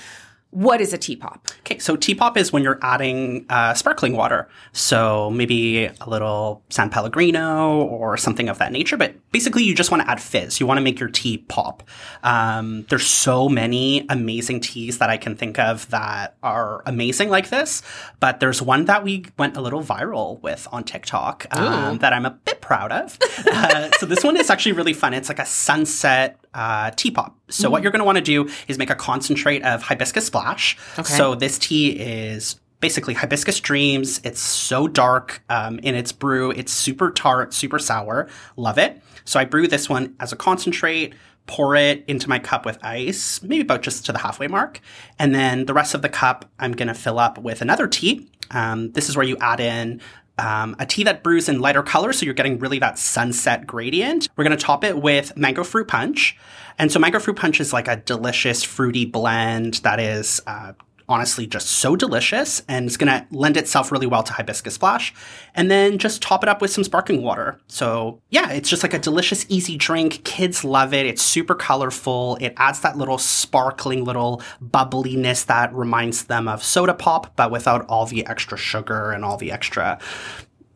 What 0.51 0.81
is 0.81 0.93
a 0.93 0.99
tea 0.99 1.15
pop? 1.15 1.47
Okay, 1.61 1.79
so 1.79 1.95
T-pop 1.95 2.37
is 2.37 2.53
when 2.53 2.65
you're 2.65 2.81
adding 2.83 3.47
uh, 3.49 3.73
sparkling 3.75 4.17
water. 4.17 4.49
So 4.73 5.31
maybe 5.31 5.87
a 5.87 6.09
little 6.09 6.63
San 6.71 6.91
Pellegrino 6.91 7.83
or 7.83 8.17
something 8.17 8.49
of 8.49 8.59
that 8.59 8.73
nature. 8.73 8.97
But 8.97 9.15
basically, 9.31 9.63
you 9.63 9.77
just 9.77 9.93
want 9.93 10.03
to 10.03 10.11
add 10.11 10.21
fizz. 10.21 10.59
You 10.59 10.67
want 10.67 10.79
to 10.79 10.83
make 10.83 10.99
your 10.99 11.09
tea 11.09 11.39
pop. 11.39 11.85
Um, 12.25 12.85
there's 12.89 13.07
so 13.07 13.49
many 13.49 14.05
amazing 14.09 14.59
teas 14.61 14.99
that 14.99 15.09
I 15.09 15.17
can 15.17 15.37
think 15.37 15.61
of 15.61 15.89
that 15.91 16.35
are 16.43 16.83
amazing 16.85 17.29
like 17.29 17.51
this. 17.51 17.83
But 18.19 18.41
there's 18.41 18.61
one 18.61 18.87
that 18.87 19.05
we 19.05 19.27
went 19.39 19.57
a 19.57 19.61
little 19.61 19.85
viral 19.85 20.43
with 20.43 20.67
on 20.73 20.83
TikTok 20.83 21.47
um, 21.53 21.99
that 21.99 22.13
I'm 22.13 22.27
a 22.27 22.31
bit 22.31 22.61
proud 22.61 22.91
of. 22.91 23.17
uh, 23.47 23.91
so 23.99 24.07
this 24.07 24.25
one 24.25 24.37
is 24.37 24.51
actually 24.51 24.73
really 24.73 24.95
fun. 24.95 25.15
It's 25.15 25.29
like 25.29 25.39
a 25.39 25.47
sunset 25.47 26.41
uh, 26.55 26.91
tea 26.93 27.11
pop. 27.11 27.37
So 27.49 27.71
what 27.71 27.83
you're 27.83 27.93
going 27.93 28.01
to 28.01 28.05
want 28.05 28.19
to 28.19 28.23
do 28.25 28.49
is 28.69 28.79
make 28.79 28.91
a 28.91 28.95
concentrate 28.95 29.63
of 29.63 29.83
hibiscus 29.83 30.27
splash. 30.27 30.77
Okay. 30.99 31.13
So 31.13 31.35
this 31.35 31.59
tea 31.59 31.91
is 31.91 32.59
basically 32.81 33.15
hibiscus 33.15 33.61
dreams. 33.61 34.21
It's 34.25 34.41
so 34.41 34.89
dark 34.89 35.43
um, 35.49 35.79
in 35.81 35.95
its 35.95 36.13
brew. 36.13 36.51
It's 36.51 36.73
super 36.73 37.11
tart, 37.11 37.53
super 37.53 37.79
sour. 37.79 38.29
Love 38.57 38.79
it. 38.79 39.03
So 39.25 39.39
I 39.39 39.45
brew 39.45 39.69
this 39.69 39.89
one 39.89 40.15
as 40.19 40.33
a 40.33 40.37
concentrate. 40.37 41.15
Pour 41.47 41.75
it 41.75 42.05
into 42.07 42.29
my 42.29 42.39
cup 42.39 42.65
with 42.65 42.79
ice, 42.85 43.43
maybe 43.43 43.63
about 43.63 43.83
just 43.83 44.07
to 44.07 44.13
the 44.13 44.19
halfway 44.19 44.47
mark. 44.47 44.81
And 45.19 45.35
then 45.35 45.67
the 45.67 45.75
rest 45.75 45.95
of 45.95 46.03
the 46.03 46.09
cup, 46.09 46.45
I'm 46.61 46.73
going 46.73 46.87
to 46.87 46.95
fill 46.95 47.19
up 47.19 47.39
with 47.39 47.61
another 47.61 47.89
tea. 47.89 48.29
Um, 48.53 48.93
this 48.93 49.09
is 49.09 49.17
where 49.17 49.27
you 49.27 49.37
add 49.41 49.59
in 49.59 50.01
um, 50.41 50.75
a 50.79 50.87
tea 50.87 51.05
that 51.05 51.23
brews 51.23 51.49
in 51.49 51.61
lighter 51.61 51.83
color, 51.83 52.13
so 52.13 52.25
you're 52.25 52.35
getting 52.35 52.59
really 52.59 52.79
that 52.79 52.99
sunset 52.99 53.67
gradient. 53.67 54.29
We're 54.37 54.45
going 54.45 54.57
to 54.57 54.65
top 54.65 54.85
it 54.85 54.97
with 55.01 55.37
mango 55.37 55.65
fruit 55.65 55.89
punch. 55.89 56.37
And 56.79 56.91
so 56.91 56.99
mango 56.99 57.19
fruit 57.19 57.37
punch 57.37 57.61
is 57.61 57.73
like 57.73 57.89
a 57.89 57.97
delicious 57.97 58.63
fruity 58.63 59.05
blend 59.05 59.75
that 59.75 60.01
is 60.01 60.41
uh, 60.47 60.73
honestly 61.11 61.47
just 61.47 61.67
so 61.67 61.97
delicious 61.97 62.63
and 62.69 62.87
it's 62.87 62.97
going 62.97 63.13
to 63.13 63.27
lend 63.37 63.57
itself 63.57 63.91
really 63.91 64.07
well 64.07 64.23
to 64.23 64.33
hibiscus 64.33 64.75
splash. 64.75 65.13
And 65.55 65.71
then 65.71 65.99
just 65.99 66.23
top 66.23 66.45
it 66.45 66.49
up 66.49 66.63
with 66.63 66.71
some 66.71 66.85
sparkling 66.85 67.23
water. 67.23 67.61
So, 67.67 68.23
yeah, 68.31 68.51
it's 68.51 68.71
just 68.71 68.85
like 68.85 68.95
a 68.95 68.99
delicious, 68.99 69.45
easy 69.49 69.77
drink. 69.77 70.23
Kids 70.25 70.65
love 70.65 70.95
it. 70.95 71.07
It's 71.07 71.21
super 71.21 71.57
colorful. 71.57 72.39
It 72.41 72.55
adds 72.57 72.81
that 72.81 72.97
little 72.97 73.19
sparkling, 73.19 74.05
little 74.05 74.41
bubbliness 74.63 75.45
that 75.47 75.75
reminds 75.75 76.25
them 76.25 76.47
of 76.47 76.63
soda 76.63 76.95
pop, 76.95 77.35
but 77.35 77.51
without 77.51 77.85
all 77.89 78.07
the 78.07 78.25
extra 78.27 78.57
sugar 78.57 79.11
and 79.11 79.25
all 79.25 79.37
the 79.37 79.51
extra 79.51 79.99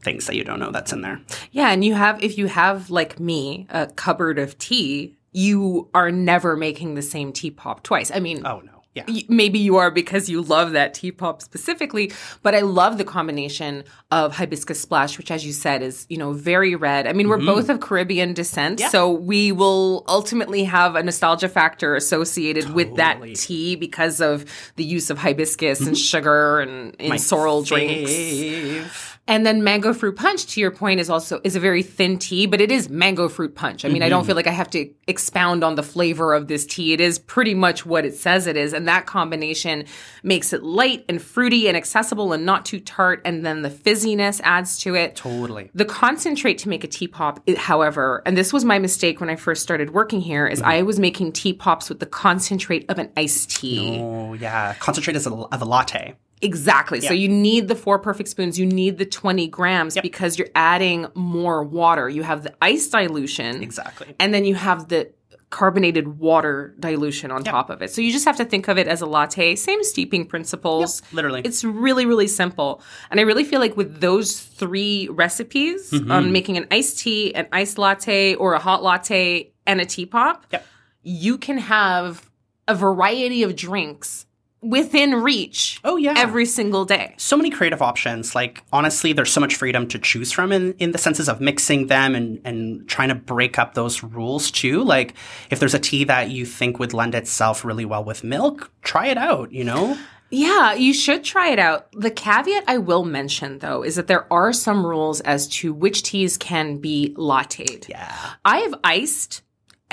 things 0.03 0.27
that 0.27 0.35
you 0.35 0.45
don't 0.45 0.59
know 0.59 0.71
that's 0.73 0.93
in 0.93 1.01
there. 1.01 1.21
Yeah, 1.53 1.71
and 1.71 1.85
you 1.85 1.95
have 1.95 2.23
if 2.23 2.37
you 2.37 2.49
have 2.49 2.91
like 2.91 3.19
me 3.21 3.67
a 3.71 3.87
cupboard 3.87 4.39
of 4.39 4.59
tea, 4.59 5.17
you 5.33 5.89
are 5.95 6.11
never 6.11 6.57
making 6.57 6.95
the 6.95 7.03
same 7.03 7.33
tea 7.33 7.51
pop 7.51 7.83
twice. 7.83 8.11
I 8.13 8.21
mean, 8.21 8.45
Oh, 8.45 8.61
no. 8.61 8.74
Yeah. 8.95 9.05
maybe 9.29 9.59
you 9.59 9.77
are 9.77 9.91
because 9.91 10.29
you 10.29 10.41
love 10.41 10.71
that 10.73 10.95
tea 10.95 11.11
pop 11.11 11.43
specifically 11.43 12.13
but 12.43 12.55
i 12.55 12.61
love 12.61 12.97
the 12.97 13.05
combination 13.05 13.83
of 14.13 14.37
hibiscus 14.37 14.81
splash 14.81 15.19
which 15.19 15.33
as 15.33 15.45
you 15.45 15.53
said 15.53 15.83
is 15.83 16.07
you 16.09 16.17
know 16.17 16.33
very 16.33 16.77
red 16.77 17.09
i 17.09 17.13
mean 17.13 17.29
we're 17.29 17.39
both 17.39 17.69
of 17.69 17.81
caribbean 17.81 18.35
descent 18.35 18.79
Mm-hmm. 18.79 18.83
Yeah. 18.83 18.89
so 18.91 19.11
we 19.11 19.51
will 19.51 20.05
ultimately 20.07 20.63
have 20.65 20.95
a 20.95 21.03
nostalgia 21.03 21.49
factor 21.49 21.97
associated 21.97 22.71
with 22.71 22.95
that 22.97 23.21
tea 23.35 23.75
because 23.75 24.21
of 24.21 24.45
the 24.77 24.85
use 24.85 25.11
of 25.11 25.19
hibiscus 25.19 25.81
and 25.81 25.99
sugar 25.99 26.61
and 26.61 26.95
in 27.01 27.09
My 27.09 27.17
sorrel 27.17 27.63
drinks 27.63 28.13
fave. 28.13 29.14
And 29.27 29.47
then 29.47 29.65
mango 29.65 29.95
fruit 29.95 30.17
punch, 30.17 30.47
to 30.47 30.61
your 30.61 30.71
point, 30.71 31.01
is 31.01 31.09
also 31.09 31.41
is 31.45 31.57
a 31.57 31.61
very 31.61 31.83
thin 31.83 32.19
tea, 32.19 32.47
but 32.47 32.61
it 32.61 32.71
is 32.71 32.91
mango 32.91 33.29
fruit 33.29 33.55
punch. 33.55 33.85
I 33.85 33.89
mean, 33.89 34.03
I 34.03 34.09
don't 34.09 34.21
mm-hmm. 34.21 34.27
feel 34.27 34.37
like 34.37 34.47
I 34.47 34.53
have 34.53 34.69
to 34.71 34.91
expound 35.07 35.65
on 35.65 35.77
the 35.77 35.83
flavor 35.83 36.35
of 36.35 36.49
this 36.49 36.67
tea. 36.67 36.93
It 36.93 37.01
is 37.01 37.19
pretty 37.19 37.55
much 37.55 37.87
what 37.87 38.05
it 38.05 38.15
says 38.15 38.47
it 38.47 38.57
is, 38.57 38.75
and 38.75 38.87
that 38.87 39.07
combination 39.07 39.87
makes 40.23 40.53
it 40.53 40.63
light 40.63 41.07
and 41.09 41.23
fruity 41.23 41.69
and 41.69 41.77
accessible 41.77 42.35
and 42.35 42.45
not 42.45 42.67
too 42.67 42.81
tart. 42.81 43.23
And 43.25 43.47
then 43.47 43.63
the 43.63 43.71
fizziness 43.71 44.43
adds 44.45 44.79
to 44.81 44.95
it. 44.95 45.17
Totally. 45.17 45.71
The 45.75 45.87
concentrate 45.87 46.59
to 46.59 46.69
make 46.69 46.85
a 46.85 46.89
tea 46.89 47.09
pop, 47.09 47.41
however, 47.57 48.23
and 48.27 48.37
this 48.37 48.53
was 48.53 48.65
my 48.65 48.79
mistake 48.79 49.21
when 49.21 49.31
I 49.31 49.37
first 49.37 49.63
started 49.63 49.91
working 49.95 50.21
here, 50.21 50.47
is 50.47 50.61
I 50.61 50.83
was 50.83 50.99
making 50.99 51.33
tea 51.33 51.55
pops 51.55 51.89
with 51.89 52.01
the 52.01 52.07
concentrate 52.07 52.85
of 52.91 52.99
an 52.99 53.11
iced 53.17 53.51
tea. 53.51 54.01
Oh, 54.01 54.35
yeah. 54.35 54.75
Concentrate 54.75 55.17
as 55.17 55.27
a, 55.27 55.33
of 55.33 55.63
a 55.63 55.65
latte. 55.65 56.15
Exactly. 56.45 57.01
So 57.01 57.13
you 57.13 57.29
need 57.29 57.69
the 57.69 57.75
four 57.75 57.99
perfect 57.99 58.29
spoons. 58.29 58.59
You 58.59 58.67
need 58.67 58.99
the 58.99 59.07
20 59.07 59.49
grams 59.49 59.97
because 60.01 60.39
you're 60.39 60.49
adding 60.55 61.07
more 61.15 61.63
water. 61.65 62.09
You 62.09 62.23
have 62.23 62.43
the 62.45 62.55
ice 62.63 62.87
dilution. 62.89 63.63
Exactly. 63.63 64.15
And 64.21 64.33
then 64.35 64.45
you 64.45 64.55
have 64.55 64.89
the 64.89 65.11
carbonated 65.51 66.19
water 66.19 66.75
dilution 66.81 67.31
on 67.31 67.45
top 67.45 67.71
of 67.71 67.81
it. 67.81 67.89
So 67.91 68.01
you 68.01 68.11
just 68.11 68.25
have 68.25 68.37
to 68.39 68.45
think 68.45 68.67
of 68.67 68.77
it 68.77 68.89
as 68.89 69.01
a 69.03 69.07
latte. 69.07 69.55
Same 69.55 69.85
steeping 69.85 70.27
principles. 70.27 71.01
literally. 71.13 71.43
It's 71.45 71.63
really, 71.63 72.07
really 72.07 72.27
simple. 72.27 72.83
And 73.09 73.21
I 73.21 73.23
really 73.23 73.45
feel 73.45 73.61
like 73.61 73.77
with 73.77 74.01
those 74.01 74.41
three 74.41 75.09
recipes 75.13 75.93
Mm-hmm. 75.93 76.11
on 76.11 76.33
making 76.33 76.57
an 76.57 76.67
iced 76.73 76.99
tea, 76.99 77.33
an 77.37 77.47
iced 77.53 77.79
latte, 77.79 78.35
or 78.35 78.55
a 78.55 78.59
hot 78.59 78.83
latte, 78.83 79.53
and 79.65 79.81
a 79.81 79.87
tea 79.87 80.07
pop, 80.07 80.45
Yep. 80.51 80.67
you 81.05 81.39
can 81.39 81.59
have 81.59 82.29
a 82.67 82.75
variety 82.75 83.43
of 83.45 83.55
drinks 83.55 84.27
within 84.65 85.15
reach 85.23 85.79
Oh, 85.85 85.97
yeah. 85.97 86.15
every 86.17 86.47
single 86.47 86.85
day. 86.85 87.15
so 87.19 87.37
many 87.37 87.51
creative 87.51 87.83
options. 87.83 88.35
Like 88.35 88.63
honestly, 88.73 89.13
there's 89.13 89.31
so 89.33 89.41
much 89.41 89.55
freedom 89.57 89.87
to 89.89 89.99
choose 89.99 90.33
from 90.33 90.51
in, 90.53 90.73
in 90.79 90.93
the 90.93 90.99
senses 90.99 91.29
of 91.29 91.41
mixing 91.41 91.87
them 91.89 92.15
and, 92.15 92.41
and 92.45 92.89
trying 92.89 93.11
to 93.11 93.15
break 93.15 93.59
up 93.59 93.75
those 93.75 94.03
rules 94.03 94.51
too. 94.51 94.83
Like 94.83 95.15
if 95.51 95.61
there's 95.61 95.75
a 95.75 95.79
tea 95.79 96.05
that 96.05 96.31
you 96.31 96.47
think 96.47 96.79
would 96.79 96.93
lend 96.95 97.15
itself 97.15 97.65
really 97.65 97.85
well 97.85 98.03
with 98.05 98.25
milk, 98.25 98.71
try 98.83 99.09
it 99.09 99.19
out, 99.19 99.53
you 99.53 99.65
know? 99.65 99.97
Yeah, 100.31 100.73
you 100.75 100.93
should 100.95 101.23
try 101.23 101.51
it 101.51 101.61
out. 101.61 101.87
The 101.93 102.11
caveat 102.11 102.65
I 102.67 102.79
will 102.79 103.05
mention 103.05 103.59
though 103.61 103.85
is 103.85 103.95
that 103.95 104.09
there 104.09 104.27
are 104.33 104.53
some 104.53 104.85
rules 104.85 105.21
as 105.21 105.47
to 105.49 105.73
which 105.73 106.03
teas 106.03 106.37
can 106.39 106.79
be 106.79 107.15
latteed. 107.17 107.89
Yeah. 107.89 108.13
I 108.45 108.59
have 108.61 108.75
iced 108.83 109.43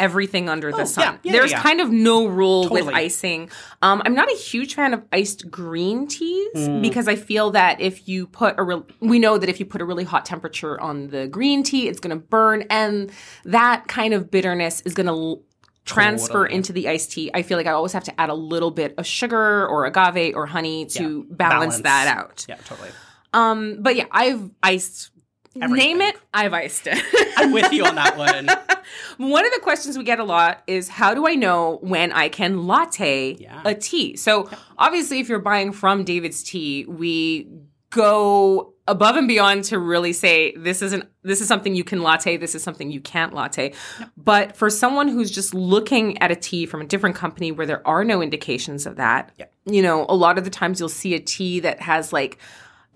everything 0.01 0.49
under 0.49 0.71
the 0.71 0.85
sun. 0.85 1.03
Oh, 1.03 1.11
yeah, 1.11 1.17
yeah, 1.23 1.31
There's 1.31 1.51
yeah. 1.51 1.61
kind 1.61 1.79
of 1.79 1.91
no 1.91 2.25
rule 2.25 2.67
with 2.69 2.87
icing. 2.87 3.49
Um, 3.81 4.01
I'm 4.05 4.15
not 4.15 4.29
a 4.31 4.35
huge 4.35 4.75
fan 4.75 4.93
of 4.93 5.03
iced 5.13 5.49
green 5.51 6.07
teas 6.07 6.47
Mm. 6.55 6.81
because 6.81 7.07
I 7.07 7.15
feel 7.15 7.51
that 7.51 7.79
if 7.79 8.07
you 8.09 8.27
put 8.27 8.55
a 8.57 8.63
real, 8.63 8.85
we 8.99 9.19
know 9.19 9.37
that 9.37 9.47
if 9.47 9.59
you 9.59 9.65
put 9.65 9.81
a 9.81 9.85
really 9.85 10.03
hot 10.03 10.25
temperature 10.25 10.79
on 10.81 11.07
the 11.07 11.27
green 11.27 11.63
tea, 11.63 11.87
it's 11.87 11.99
going 11.99 12.17
to 12.17 12.21
burn, 12.21 12.65
and 12.69 13.11
that 13.45 13.87
kind 13.87 14.13
of 14.13 14.29
bitterness 14.31 14.81
is 14.81 14.93
going 14.93 15.07
to 15.07 15.13
l- 15.13 15.41
transfer 15.85 16.43
Totally. 16.43 16.55
into 16.55 16.73
the 16.73 16.89
iced 16.89 17.11
tea. 17.11 17.31
I 17.33 17.41
feel 17.43 17.57
like 17.57 17.67
I 17.67 17.71
always 17.71 17.93
have 17.93 18.03
to 18.05 18.19
add 18.21 18.29
a 18.29 18.33
little 18.35 18.71
bit 18.71 18.93
of 18.97 19.05
sugar 19.05 19.67
or 19.67 19.85
agave 19.85 20.35
or 20.35 20.45
honey 20.47 20.85
to 20.87 21.25
balance, 21.29 21.79
balance. 21.79 21.81
that 21.81 22.07
out. 22.17 22.45
Yeah, 22.49 22.55
totally. 22.65 22.89
Um, 23.33 23.77
but 23.79 23.95
yeah, 23.95 24.05
I've 24.11 24.49
iced. 24.61 25.10
Name 25.55 26.01
it, 26.01 26.15
I've 26.33 26.53
iced 26.53 26.87
it. 26.87 26.97
I'm 27.37 27.51
with 27.51 27.71
you 27.73 27.83
on 27.85 27.95
that 27.95 28.17
one. 28.17 28.47
One 29.29 29.45
of 29.45 29.51
the 29.51 29.59
questions 29.59 29.97
we 29.97 30.03
get 30.03 30.19
a 30.19 30.23
lot 30.23 30.63
is 30.67 30.87
how 30.89 31.13
do 31.13 31.27
I 31.27 31.35
know 31.35 31.77
when 31.81 32.11
I 32.11 32.29
can 32.29 32.65
latte 32.67 33.35
Yeah. 33.39 33.61
a 33.65 33.75
tea? 33.75 34.15
So, 34.15 34.49
obviously, 34.77 35.19
if 35.19 35.29
you're 35.29 35.39
buying 35.39 35.71
from 35.71 36.03
David's 36.03 36.41
Tea, 36.43 36.85
we 36.85 37.47
go 37.89 38.73
above 38.87 39.15
and 39.15 39.27
beyond 39.27 39.63
to 39.65 39.77
really 39.77 40.11
say 40.13 40.53
this 40.55 40.81
isn't 40.81 41.05
this 41.23 41.39
is 41.41 41.47
something 41.47 41.75
you 41.75 41.83
can 41.83 42.01
latte, 42.01 42.35
this 42.37 42.55
is 42.55 42.63
something 42.63 42.89
you 42.91 42.99
can't 43.01 43.33
latte. 43.33 43.73
But 44.17 44.55
for 44.57 44.69
someone 44.69 45.07
who's 45.07 45.29
just 45.29 45.53
looking 45.53 46.17
at 46.19 46.31
a 46.31 46.35
tea 46.35 46.65
from 46.65 46.81
a 46.81 46.85
different 46.85 47.15
company 47.15 47.51
where 47.51 47.67
there 47.67 47.85
are 47.87 48.03
no 48.03 48.21
indications 48.21 48.85
of 48.85 48.95
that, 48.95 49.31
you 49.65 49.81
know, 49.81 50.05
a 50.09 50.15
lot 50.15 50.37
of 50.37 50.43
the 50.45 50.49
times 50.49 50.79
you'll 50.79 50.89
see 50.89 51.13
a 51.13 51.19
tea 51.19 51.59
that 51.59 51.81
has 51.81 52.11
like 52.11 52.37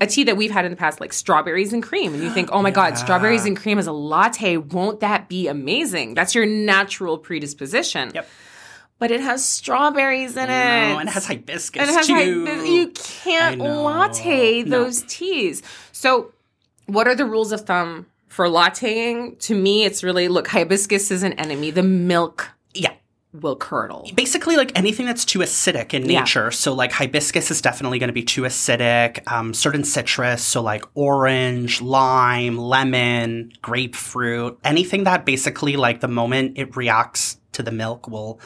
a 0.00 0.06
tea 0.06 0.24
that 0.24 0.36
we've 0.36 0.50
had 0.50 0.64
in 0.64 0.70
the 0.70 0.76
past, 0.76 1.00
like 1.00 1.12
strawberries 1.12 1.72
and 1.72 1.82
cream, 1.82 2.12
and 2.14 2.22
you 2.22 2.30
think, 2.30 2.50
oh 2.52 2.60
my 2.62 2.70
God, 2.70 2.98
strawberries 2.98 3.44
and 3.46 3.56
cream 3.56 3.78
as 3.78 3.86
a 3.86 3.92
latte, 3.92 4.56
won't 4.58 5.00
that 5.00 5.28
be 5.28 5.48
amazing? 5.48 6.14
That's 6.14 6.34
your 6.34 6.44
natural 6.46 7.16
predisposition. 7.18 8.10
Yep. 8.14 8.28
But 8.98 9.10
it 9.10 9.20
has 9.20 9.44
strawberries 9.44 10.36
in 10.36 10.44
it. 10.44 10.46
No, 10.48 10.98
and 10.98 11.08
it 11.08 11.12
has 11.12 11.26
hibiscus 11.26 11.80
And 11.80 11.90
it 11.90 11.94
has 11.94 12.06
too. 12.06 12.44
like, 12.46 12.66
you 12.68 12.88
can't 12.94 13.60
I 13.60 13.64
know. 13.64 13.82
latte 13.82 14.62
No. 14.62 14.84
those 14.84 15.02
teas. 15.02 15.62
So, 15.92 16.32
what 16.86 17.06
are 17.08 17.14
the 17.14 17.26
rules 17.26 17.52
of 17.52 17.62
thumb 17.62 18.06
for 18.28 18.46
latteing? 18.46 19.38
To 19.40 19.54
me, 19.54 19.84
it's 19.84 20.02
really 20.02 20.28
look, 20.28 20.48
hibiscus 20.48 21.10
is 21.10 21.22
an 21.22 21.32
enemy. 21.34 21.70
The 21.70 21.82
milk 21.82 22.50
yeah. 22.74 22.92
Will 23.40 23.56
curdle. 23.56 24.08
basically 24.14 24.56
like 24.56 24.72
anything 24.78 25.06
that's 25.06 25.24
too 25.24 25.40
acidic 25.40 25.92
in 25.94 26.08
Yeah. 26.08 26.20
nature. 26.20 26.50
So 26.50 26.72
like 26.74 26.92
hibiscus 26.92 27.50
is 27.50 27.60
definitely 27.60 27.98
going 27.98 28.08
to 28.08 28.14
be 28.14 28.22
too 28.22 28.42
acidic. 28.42 29.20
Um, 29.30 29.52
certain 29.54 29.84
citrus, 29.84 30.42
so 30.42 30.62
like 30.62 30.84
orange, 30.94 31.80
lime, 31.82 32.56
lemon, 32.58 33.52
grapefruit, 33.62 34.58
anything 34.64 35.04
that 35.04 35.24
basically 35.24 35.76
like 35.76 36.00
the 36.00 36.08
moment 36.08 36.52
it 36.56 36.76
reacts 36.76 37.38
to 37.52 37.62
the 37.62 37.72
milk 37.72 38.08
will 38.08 38.40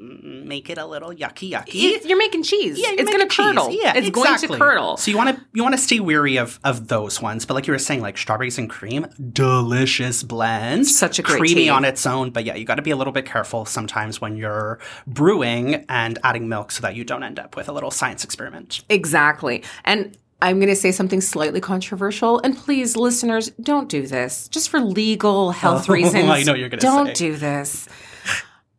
make 0.00 0.70
it 0.70 0.78
a 0.78 0.86
little 0.86 1.10
yucky 1.10 1.50
yucky. 1.52 2.02
You're 2.04 2.16
making 2.18 2.42
cheese, 2.42 2.78
Yeah, 2.78 2.88
you're 2.92 3.00
it's 3.00 3.10
going 3.10 3.18
to 3.20 3.24
making 3.24 3.28
cheese. 3.28 3.36
curdle. 3.36 3.70
Yeah, 3.70 3.92
it's 3.96 4.08
exactly. 4.08 4.48
going 4.48 4.58
to 4.58 4.64
curdle. 4.64 4.96
So 4.96 5.10
you 5.10 5.16
want 5.16 5.36
to 5.36 5.44
you 5.52 5.62
want 5.62 5.74
to 5.74 5.80
stay 5.80 6.00
weary 6.00 6.38
of 6.38 6.58
of 6.64 6.88
those 6.88 7.20
ones. 7.20 7.44
But 7.44 7.54
like 7.54 7.66
you 7.66 7.72
were 7.72 7.78
saying, 7.78 8.00
like 8.00 8.16
strawberries 8.16 8.58
and 8.58 8.68
cream, 8.70 9.06
delicious 9.32 10.22
blend. 10.22 10.86
Such 10.86 11.18
a 11.18 11.22
great 11.22 11.38
creamy 11.38 11.54
tea. 11.64 11.68
on 11.68 11.84
its 11.84 12.06
own. 12.06 12.30
But 12.30 12.44
yeah, 12.44 12.54
you 12.54 12.64
got 12.64 12.76
to 12.76 12.82
be 12.82 12.90
a 12.90 12.96
little 12.96 13.12
bit 13.12 13.26
careful 13.26 13.64
sometimes 13.64 14.20
when 14.20 14.36
you're 14.36 14.78
brewing 15.06 15.84
and 15.88 16.18
adding 16.24 16.48
milk, 16.48 16.72
so 16.72 16.80
that 16.82 16.94
you 16.94 17.04
don't 17.04 17.22
end 17.22 17.38
up 17.38 17.56
with 17.56 17.68
a 17.68 17.72
little 17.72 17.90
science 17.90 18.24
experiment. 18.24 18.82
Exactly. 18.88 19.62
And 19.84 20.16
I'm 20.42 20.56
going 20.58 20.70
to 20.70 20.76
say 20.76 20.90
something 20.92 21.20
slightly 21.20 21.60
controversial. 21.60 22.40
And 22.40 22.56
please, 22.56 22.96
listeners, 22.96 23.50
don't 23.62 23.90
do 23.90 24.06
this. 24.06 24.48
Just 24.48 24.70
for 24.70 24.80
legal 24.80 25.50
health 25.50 25.86
Oh, 25.90 25.92
reasons. 25.92 26.30
I 26.30 26.42
know 26.44 26.54
you're 26.54 26.70
gonna 26.70 26.80
Don't 26.80 27.08
say. 27.08 27.12
do 27.14 27.36
this. 27.36 27.86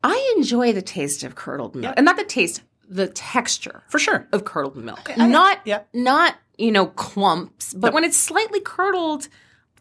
I 0.04 0.34
enjoy 0.38 0.74
the 0.74 0.82
taste 0.82 1.24
of 1.24 1.36
curdled 1.36 1.76
milk. 1.76 1.94
And 1.98 2.06
not 2.06 2.18
the 2.18 2.24
taste, 2.24 2.62
the 2.90 3.08
texture 3.08 3.84
For 3.88 4.00
sure. 4.00 4.28
of 4.32 4.46
curdled 4.46 4.76
milk. 4.78 5.10
not, 5.18 5.60
yeah. 5.66 5.82
not, 5.94 6.36
you 6.58 6.72
know, 6.72 6.88
clumps, 6.88 7.74
but 7.74 7.94
when 7.94 8.04
it's 8.04 8.18
slightly 8.18 8.60
curdled, 8.60 9.28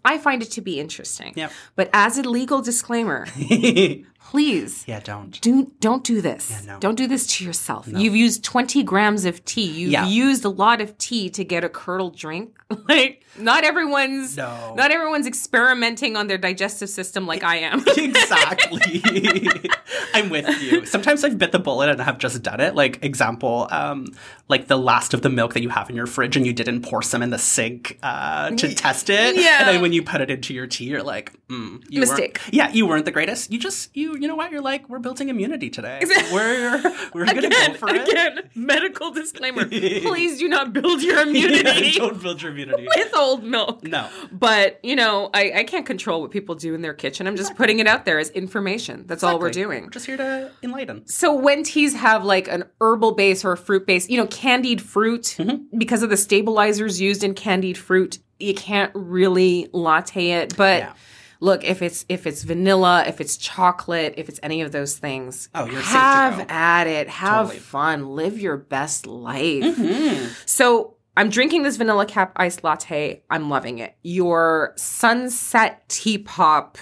I 0.05 0.19
find 0.19 0.43
it 0.43 0.51
to 0.53 0.61
be 0.61 0.81
interesting. 0.81 1.33
Yep. 1.37 1.53
But 1.77 1.91
as 1.93 2.19
a 2.19 2.23
legal 2.23 2.63
disclaimer, 2.63 3.27
please 4.29 4.85
Yeah, 4.87 5.01
don't. 5.01 5.41
do 5.41 5.73
don't 5.81 6.05
do 6.05 6.21
this. 6.21 6.51
Yeah, 6.51 6.75
no. 6.75 6.79
Don't 6.81 6.95
do 6.97 7.07
this 7.07 7.27
to 7.39 7.45
yourself. 7.45 7.89
You've 7.89 8.15
used 8.17 8.45
20 8.45 8.83
grams 8.85 9.25
of 9.25 9.45
tea. 9.45 9.67
You've 9.71 9.91
Yeah. 9.93 10.07
used 10.07 10.45
a 10.45 10.49
lot 10.49 10.81
of 10.81 10.97
tea 10.99 11.31
to 11.31 11.45
get 11.45 11.65
a 11.65 11.69
curdled 11.69 12.17
drink. 12.17 12.57
like 12.89 13.25
not 13.37 13.65
everyone's 13.65 14.37
No. 14.37 14.75
not 14.77 14.93
everyone's 14.93 15.27
experimenting 15.27 16.17
on 16.17 16.29
their 16.29 16.39
digestive 16.39 16.89
system 16.89 17.27
like 17.27 17.43
I 17.43 17.57
am. 17.57 17.83
exactly. 17.97 19.03
I'm 20.15 20.31
with 20.31 20.47
you. 20.63 20.87
Sometimes 20.87 21.25
I've 21.25 21.39
bit 21.39 21.51
the 21.53 21.59
bullet 21.59 21.89
and 21.89 22.01
have 22.01 22.19
just 22.19 22.41
done 22.43 22.61
it. 22.61 22.75
Like 22.77 23.03
example, 23.05 23.67
um, 23.73 24.07
like 24.49 24.69
the 24.69 24.79
last 24.79 25.15
of 25.15 25.23
the 25.23 25.31
milk 25.31 25.55
that 25.55 25.63
you 25.63 25.69
have 25.71 25.91
in 25.91 25.97
your 25.97 26.07
fridge 26.07 26.37
and 26.37 26.47
you 26.47 26.53
didn't 26.53 26.83
pour 26.83 27.03
some 27.03 27.23
in 27.23 27.31
the 27.31 27.39
sink 27.39 27.99
uh, 28.03 28.51
to 28.51 28.75
test 28.75 29.11
it. 29.11 29.37
Yeah. 29.37 29.61
And 29.61 29.69
then 29.69 29.83
when 29.83 29.93
you 29.93 30.03
put 30.03 30.21
it 30.21 30.31
into 30.31 30.55
your 30.55 30.67
tea, 30.69 30.85
you're 30.85 31.03
like, 31.03 31.33
mm, 31.49 31.83
you 31.89 32.01
Mistake. 32.01 32.41
Yeah, 32.51 32.71
you 32.71 32.87
weren't 32.87 33.05
the 33.05 33.11
greatest. 33.11 33.51
You 33.53 33.59
just 33.59 33.97
you 33.97 34.10
you 34.17 34.29
know 34.29 34.35
what? 34.37 34.51
You're 34.53 34.61
like, 34.63 34.89
we're 34.89 34.99
building 34.99 35.29
immunity 35.29 35.71
today. 35.71 36.01
We're 36.33 36.81
we're 37.15 37.27
gonna 37.27 37.47
again, 37.49 37.73
go 37.73 37.75
for 37.79 37.89
it. 37.91 38.09
again, 38.09 38.51
medical 38.55 39.11
disclaimer. 39.11 39.65
Please 39.69 40.39
do 40.39 40.49
not 40.49 40.73
build 40.73 41.03
your 41.03 41.21
immunity 41.27 41.89
Yeah, 41.91 41.99
don't 41.99 42.23
build 42.23 42.41
your 42.43 42.53
immunity. 42.53 42.87
with 42.97 43.15
old 43.17 43.43
milk. 43.43 43.83
No. 43.83 44.09
But, 44.31 44.79
you 44.85 44.95
know, 44.97 45.31
I, 45.35 45.53
I 45.57 45.65
can't 45.65 45.85
control 45.87 46.21
what 46.23 46.31
people 46.31 46.55
do 46.55 46.75
in 46.75 46.83
their 46.83 46.95
kitchen. 46.95 47.27
I'm 47.27 47.37
just 47.37 47.55
putting 47.57 47.79
it 47.81 47.87
out 47.87 48.05
there 48.05 48.19
as 48.19 48.31
information. 48.31 49.05
That's 49.07 49.23
all 49.23 49.39
we're 49.39 49.51
doing. 49.51 49.85
We're 49.85 49.91
just 49.91 50.07
here 50.07 50.17
to 50.17 50.51
enlighten. 50.63 51.07
So 51.07 51.35
when 51.35 51.63
teas 51.63 51.95
have 51.95 52.25
like 52.25 52.49
an 52.49 52.65
herbal 52.81 53.13
base 53.13 53.45
or 53.45 53.53
a 53.53 53.57
fruit 53.57 53.87
base, 53.87 54.09
you 54.09 54.17
know, 54.17 54.27
candied 54.27 54.81
fruit, 54.83 55.37
Mm-hmm. 55.41 55.79
because 55.79 56.03
of 56.03 56.11
the 56.11 56.17
stabilizers 56.17 57.01
used 57.01 57.23
in 57.25 57.35
candied 57.35 57.77
fruit, 57.79 58.19
you 58.39 58.55
can't 58.55 58.91
really 58.95 59.69
latte 59.73 60.31
it. 60.31 60.57
But 60.57 60.81
Yeah. 60.81 60.93
Look, 61.41 61.65
if 61.65 61.83
it's 61.83 62.05
if 62.09 62.27
it's 62.27 62.43
vanilla, 62.43 63.05
if 63.07 63.21
it's 63.21 63.37
chocolate, 63.37 64.15
if 64.17 64.29
it's 64.29 64.39
any 64.43 64.61
of 64.63 64.73
those 64.73 64.97
things, 64.99 65.49
Oh, 65.55 65.65
you're 65.67 65.81
have 65.81 66.47
at 66.51 66.87
it, 66.87 67.09
have 67.09 67.47
Totally. 67.47 67.59
fun, 67.61 68.09
live 68.11 68.39
your 68.39 68.57
best 68.57 69.07
life. 69.07 69.65
Mm-hmm. 69.65 70.33
So 70.47 70.97
I'm 71.17 71.29
drinking 71.29 71.63
this 71.65 71.77
vanilla 71.77 72.07
cap 72.07 72.33
iced 72.37 72.63
latte. 72.63 73.23
I'm 73.31 73.51
loving 73.51 73.79
it. 73.79 73.97
Your 74.03 74.73
sunset 74.77 75.83
tea 75.89 76.19
pop, 76.19 76.79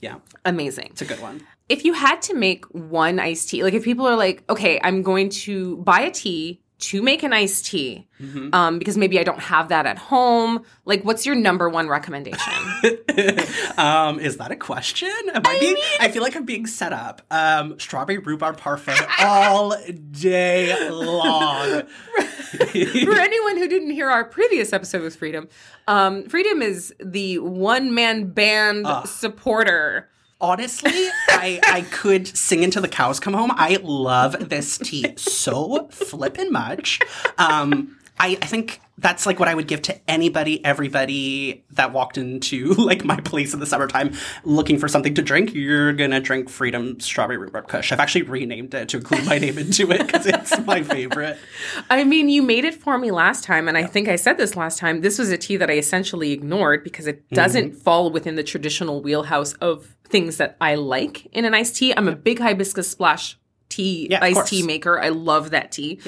Yeah, 0.00 0.16
amazing 0.44 0.88
it's 0.92 1.02
a 1.02 1.04
good 1.04 1.20
one. 1.20 1.42
if 1.68 1.84
you 1.84 1.92
had 1.92 2.22
to 2.22 2.34
make 2.34 2.64
one 2.66 3.18
iced 3.20 3.50
tea, 3.50 3.62
like 3.62 3.74
if 3.74 3.84
people 3.84 4.06
are 4.06 4.16
like, 4.16 4.44
okay, 4.48 4.80
I'm 4.82 5.02
going 5.02 5.28
to 5.46 5.76
buy 5.78 6.00
a 6.00 6.10
tea 6.10 6.62
to 6.78 7.02
make 7.02 7.22
an 7.22 7.32
iced 7.32 7.66
tea, 7.66 8.06
Mm-hmm. 8.20 8.48
um, 8.54 8.78
because 8.78 8.96
maybe 8.96 9.20
I 9.20 9.24
don't 9.24 9.40
have 9.40 9.68
that 9.68 9.84
at 9.84 9.98
home. 9.98 10.64
Like, 10.86 11.02
what's 11.04 11.26
your 11.26 11.34
number 11.34 11.68
one 11.68 11.86
recommendation? 11.88 12.52
um, 13.76 14.18
is 14.20 14.38
that 14.38 14.50
a 14.50 14.56
question? 14.56 15.10
Am 15.34 15.42
I, 15.44 15.58
being? 15.58 15.76
I 16.00 16.10
feel 16.10 16.22
like 16.22 16.34
I'm 16.34 16.46
being 16.46 16.66
set 16.66 16.94
up. 16.94 17.20
Um, 17.30 17.78
strawberry 17.78 18.18
rhubarb 18.18 18.56
parfait 18.56 18.98
all 19.20 19.74
day 20.12 20.88
long. 20.90 21.82
For 22.16 23.16
anyone 23.18 23.56
who 23.58 23.68
didn't 23.68 23.90
hear 23.90 24.08
our 24.08 24.24
previous 24.24 24.72
episode 24.72 25.02
with 25.02 25.16
Freedom, 25.16 25.46
um, 25.88 26.24
Freedom 26.24 26.62
is 26.62 26.94
the 26.98 27.38
one 27.40 27.94
man 27.94 28.30
band 28.30 28.86
supporter. 29.06 30.08
Honestly, 30.38 31.08
I 31.28 31.60
I 31.64 31.80
could 31.90 32.26
sing 32.26 32.62
until 32.62 32.82
the 32.82 32.88
cows 32.88 33.18
come 33.18 33.32
home. 33.32 33.52
I 33.54 33.78
love 33.82 34.50
this 34.50 34.76
tea 34.76 35.14
so 35.16 35.88
flippin' 35.90 36.52
much. 36.52 37.00
Um, 37.38 37.95
I, 38.18 38.38
I 38.40 38.46
think 38.46 38.80
that's 38.98 39.26
like 39.26 39.38
what 39.38 39.46
I 39.48 39.54
would 39.54 39.66
give 39.68 39.82
to 39.82 40.10
anybody, 40.10 40.64
everybody 40.64 41.64
that 41.72 41.92
walked 41.92 42.16
into 42.16 42.72
like 42.78 43.04
my 43.04 43.20
place 43.20 43.52
in 43.52 43.60
the 43.60 43.66
summertime 43.66 44.14
looking 44.44 44.78
for 44.78 44.88
something 44.88 45.14
to 45.14 45.22
drink. 45.22 45.52
You're 45.54 45.92
gonna 45.92 46.20
drink 46.20 46.48
Freedom 46.48 46.98
Strawberry 46.98 47.36
Rhubarb 47.36 47.68
Kush. 47.68 47.92
I've 47.92 48.00
actually 48.00 48.22
renamed 48.22 48.72
it 48.74 48.88
to 48.90 48.96
include 48.96 49.26
my 49.26 49.38
name 49.38 49.58
into 49.58 49.90
it 49.90 50.06
because 50.06 50.26
it's 50.26 50.58
my 50.66 50.82
favorite. 50.82 51.38
I 51.90 52.04
mean, 52.04 52.28
you 52.30 52.42
made 52.42 52.64
it 52.64 52.74
for 52.74 52.96
me 52.96 53.10
last 53.10 53.44
time, 53.44 53.68
and 53.68 53.76
I 53.76 53.84
think 53.84 54.08
I 54.08 54.16
said 54.16 54.38
this 54.38 54.56
last 54.56 54.78
time. 54.78 55.02
This 55.02 55.18
was 55.18 55.30
a 55.30 55.36
tea 55.36 55.56
that 55.58 55.68
I 55.70 55.74
essentially 55.74 56.32
ignored 56.32 56.82
because 56.84 57.06
it 57.06 57.28
doesn't 57.30 57.56
Mm-hmm. 57.56 57.78
fall 57.80 58.10
within 58.10 58.36
the 58.36 58.42
traditional 58.42 59.02
wheelhouse 59.02 59.52
of 59.54 59.96
things 60.08 60.36
that 60.36 60.56
I 60.60 60.74
like 60.76 61.26
in 61.26 61.44
an 61.44 61.52
iced 61.54 61.76
tea. 61.76 61.92
I'm 61.96 62.06
a 62.08 62.14
big 62.14 62.38
hibiscus 62.38 62.88
splash 62.90 63.38
tea 63.76 64.08
Yeah, 64.10 64.18
iced 64.22 64.34
course. 64.34 64.50
tea 64.50 64.62
maker. 64.62 65.00
I 65.00 65.10
love 65.10 65.50
that 65.50 65.72
tea. 65.72 66.00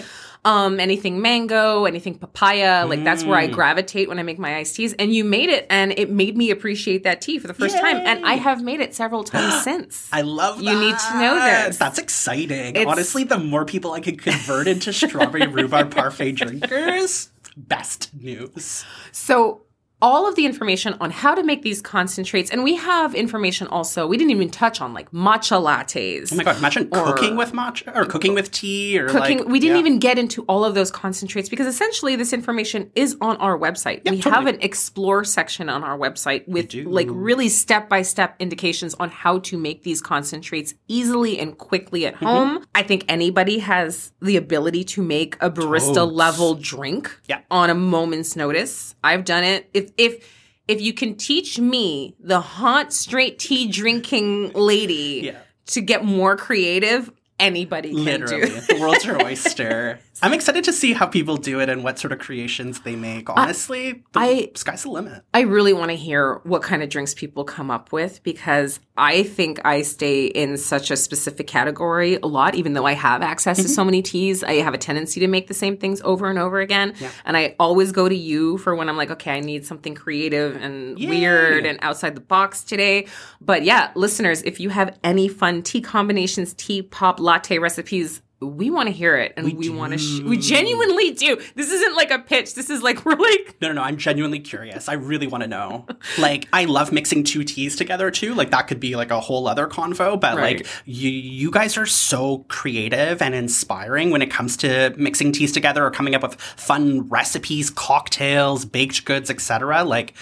Um, 0.45 0.79
anything 0.81 1.21
mango, 1.21 1.85
anything 1.85 2.15
papaya, 2.17 2.87
like 2.87 3.03
that's 3.05 3.25
where 3.25 3.37
I 3.37 3.49
Mm. 3.49 3.53
gravitate 3.53 4.09
when 4.09 4.19
I 4.19 4.23
make 4.23 4.39
my 4.39 4.57
iced 4.57 4.77
teas. 4.77 4.95
And 4.95 5.13
you 5.13 5.25
made 5.25 5.51
it, 5.51 5.67
and 5.69 5.93
it 5.99 6.11
made 6.11 6.37
me 6.37 6.51
appreciate 6.51 7.03
that 7.03 7.21
tea 7.21 7.39
for 7.39 7.49
the 7.49 7.55
first 7.55 7.77
time. 7.77 7.97
And 8.05 8.25
I 8.25 8.35
have 8.35 8.63
made 8.63 8.81
it 8.81 8.95
several 8.95 9.25
times 9.33 9.63
since. 9.65 10.09
I 10.13 10.23
love 10.23 10.63
You 10.63 10.79
need 10.79 10.97
to 10.97 11.19
know 11.21 11.35
this. 11.35 11.77
That's 11.77 11.99
exciting. 11.99 12.77
It's- 12.77 12.87
Honestly, 12.87 13.25
the 13.25 13.39
more 13.39 13.65
people 13.65 13.93
I 13.93 14.01
could 14.01 14.23
convert 14.23 14.69
into 14.69 14.93
strawberry 14.93 15.47
rhubarb 15.49 15.91
parfait 15.95 16.33
drinkers, 16.33 17.31
best 17.57 18.11
news. 18.19 18.85
So 19.13 19.63
all 20.01 20.29
of 20.29 20.37
the 20.37 20.47
information 20.47 20.95
on 21.01 21.11
how 21.11 21.35
to 21.35 21.43
make 21.43 21.63
these 21.63 21.83
concentrates, 21.83 22.51
and 22.51 22.63
we 22.63 22.77
have 22.77 23.15
information 23.15 23.67
also. 23.67 24.07
We 24.07 24.17
didn't 24.17 24.31
even 24.31 24.51
touch 24.51 24.81
on 24.81 24.95
like 24.95 25.11
matcha 25.11 25.61
lattes. 25.61 26.33
Oh 26.33 26.37
my 26.37 26.45
god, 26.45 26.57
imagine 26.59 26.89
cooking 26.91 27.37
with 27.37 27.53
matcha 27.53 27.95
or 27.97 28.05
cooking 28.05 28.35
with 28.35 28.51
tea 28.51 28.99
or 28.99 29.09
Cooking, 29.09 29.39
like 29.39 29.49
we 29.49 29.59
didn't 29.59 29.77
yeah. 29.77 29.81
even 29.81 29.99
get 29.99 30.19
into 30.19 30.43
all 30.43 30.65
of 30.65 30.75
those 30.75 30.91
concentrates 30.91 31.49
because 31.49 31.67
essentially 31.67 32.15
this 32.17 32.33
information 32.33 32.91
is 32.95 33.17
on 33.21 33.37
our 33.39 33.59
website. 33.59 34.09
we 34.09 34.19
have 34.19 34.47
an 34.47 34.59
explore 34.61 35.25
section 35.25 35.69
on 35.69 35.83
our 35.83 35.99
website 35.99 36.47
with 36.47 36.73
like 36.75 37.09
really 37.11 37.49
step 37.49 37.89
by 37.89 38.03
step 38.03 38.37
indications 38.39 38.95
on 38.95 39.09
how 39.11 39.39
to 39.41 39.59
make 39.59 39.83
these 39.83 40.01
concentrates 40.01 40.75
easily 40.89 41.39
and 41.39 41.59
quickly 41.59 41.89
Mm-hmm. 42.03 42.07
at 42.07 42.15
home. 42.17 42.65
I 42.75 42.83
think 42.83 43.05
anybody 43.09 43.59
has 43.61 44.13
the 44.21 44.37
ability 44.37 44.85
to 44.85 45.03
make 45.03 45.37
a 45.41 45.51
barista 45.51 45.95
Totes. 45.95 46.13
level 46.13 46.55
drink 46.55 47.19
Yeah. 47.29 47.41
on 47.51 47.71
a 47.71 47.75
moment's 47.75 48.37
notice. 48.37 48.95
I've 49.03 49.25
done 49.25 49.43
it. 49.43 49.69
If 49.75 49.88
if 49.97 50.25
if 50.67 50.81
you 50.83 50.93
can 50.93 51.15
teach 51.15 51.59
me, 51.59 52.15
the 52.21 52.41
hot 52.41 52.93
straight 52.93 53.39
tea 53.39 53.69
drinking 53.69 54.53
lady, 54.53 55.21
Yeah. 55.25 55.39
to 55.69 55.81
get 55.81 56.05
more 56.05 56.37
creative, 56.37 57.11
anybody 57.41 57.95
can 57.95 58.05
Literally, 58.05 58.49
do. 58.51 58.61
the 58.75 58.79
world's 58.81 59.05
your 59.05 59.23
oyster. 59.25 59.99
I'm 60.23 60.33
excited 60.33 60.65
to 60.65 60.73
see 60.73 60.93
how 60.93 61.07
people 61.07 61.37
do 61.37 61.61
it 61.61 61.69
and 61.69 61.85
what 61.85 61.99
sort 61.99 62.13
of 62.13 62.19
creations 62.19 62.81
they 62.81 62.97
make. 62.97 63.31
Honestly, 63.31 64.05
the 64.13 64.21
I- 64.21 64.51
sky's 64.55 64.83
the 64.83 64.91
limit. 64.91 65.23
I 65.33 65.43
really 65.43 65.73
want 65.73 65.91
to 65.91 65.97
hear 65.97 66.41
what 66.45 66.63
kind 66.63 66.83
of 66.83 66.89
drinks 66.89 67.15
people 67.15 67.45
come 67.45 67.71
up 67.71 67.93
with 67.93 68.23
because 68.23 68.81
I 68.97 69.23
think 69.23 69.61
I 69.65 69.83
stay 69.83 70.27
in 70.27 70.57
such 70.57 70.91
a 70.91 70.97
specific 70.97 71.47
category 71.47 72.19
a 72.23 72.27
lot, 72.27 72.55
even 72.55 72.73
though 72.73 72.87
I 72.87 72.95
have 72.95 73.23
access 73.23 73.59
to 73.59 73.69
so 73.69 73.83
mm-hmm. 73.83 73.87
many 73.87 74.03
teas. 74.03 74.43
I 74.43 74.55
have 74.55 74.75
a 74.75 74.79
tendency 74.79 75.21
to 75.21 75.29
make 75.29 75.47
the 75.47 75.55
same 75.55 75.77
things 75.77 76.01
over 76.03 76.29
and 76.29 76.39
over 76.39 76.61
again. 76.61 76.95
And 77.25 77.37
I 77.37 77.55
always 77.61 77.93
go 77.93 78.09
to 78.09 78.17
you 78.17 78.59
for 78.59 78.75
when 78.75 78.89
I'm 78.89 78.97
like, 78.97 79.11
okay, 79.13 79.33
I 79.33 79.41
need 79.41 79.65
something 79.67 79.95
creative 79.95 80.57
and 80.57 80.99
Yay. 80.99 81.09
weird 81.09 81.67
and 81.67 81.79
outside 81.83 82.15
the 82.15 82.21
box 82.21 82.65
today. 82.65 83.07
But 83.41 83.63
yeah, 83.63 83.93
listeners, 83.95 84.43
if 84.43 84.59
you 84.59 84.71
have 84.71 84.99
any 85.05 85.29
fun 85.29 85.63
tea 85.63 85.81
combinations, 85.81 86.55
tea 86.55 86.83
pop 86.83 87.21
latte 87.21 87.59
recipes, 87.59 88.21
we 88.41 88.71
want 88.71 88.87
to 88.89 88.93
hear 88.93 89.17
it 89.17 89.33
and 89.37 89.53
we, 89.59 89.69
want 89.69 89.93
to 89.93 89.99
sh- 89.99 90.21
we 90.21 90.37
genuinely 90.39 91.11
do 91.11 91.37
this 91.57 91.73
isn't 91.73 91.97
like 91.97 92.13
a 92.13 92.21
pitch 92.21 92.55
this 92.55 92.71
is 92.71 92.83
like 92.83 93.05
we're 93.05 93.17
like 93.17 93.57
No, 93.61 93.69
no, 93.69 93.75
no. 93.75 93.83
I'm 93.83 93.97
genuinely 93.97 94.39
curious. 94.39 94.89
I 94.89 94.93
really 94.93 95.27
want 95.27 95.43
to 95.43 95.49
know. 95.49 95.87
Like, 96.19 96.47
I 96.53 96.65
love 96.67 96.93
mixing 96.93 97.25
two 97.25 97.43
teas 97.43 97.75
together 97.75 98.11
too. 98.13 98.35
Like, 98.35 98.51
that 98.51 98.69
could 98.69 98.79
be 98.79 98.95
like 98.95 99.11
a 99.11 99.19
whole 99.19 99.49
other 99.49 99.67
convo. 99.67 100.21
But 100.21 100.37
Right. 100.37 100.59
like, 100.59 100.67
you 100.85 101.11
you 101.11 101.51
guys 101.51 101.77
are 101.77 101.87
so 101.87 102.45
creative 102.49 103.21
and 103.21 103.35
inspiring 103.35 104.11
when 104.11 104.23
it 104.23 104.31
comes 104.31 104.57
to 104.59 104.95
mixing 104.97 105.33
teas 105.33 105.51
together 105.51 105.85
or 105.85 105.91
coming 105.91 106.15
up 106.15 106.23
with 106.23 106.35
fun 106.41 107.09
recipes, 107.09 107.71
cocktails, 107.71 108.65
baked 108.65 109.05
goods, 109.05 109.31
etc. 109.31 109.83
Like, 109.85 110.15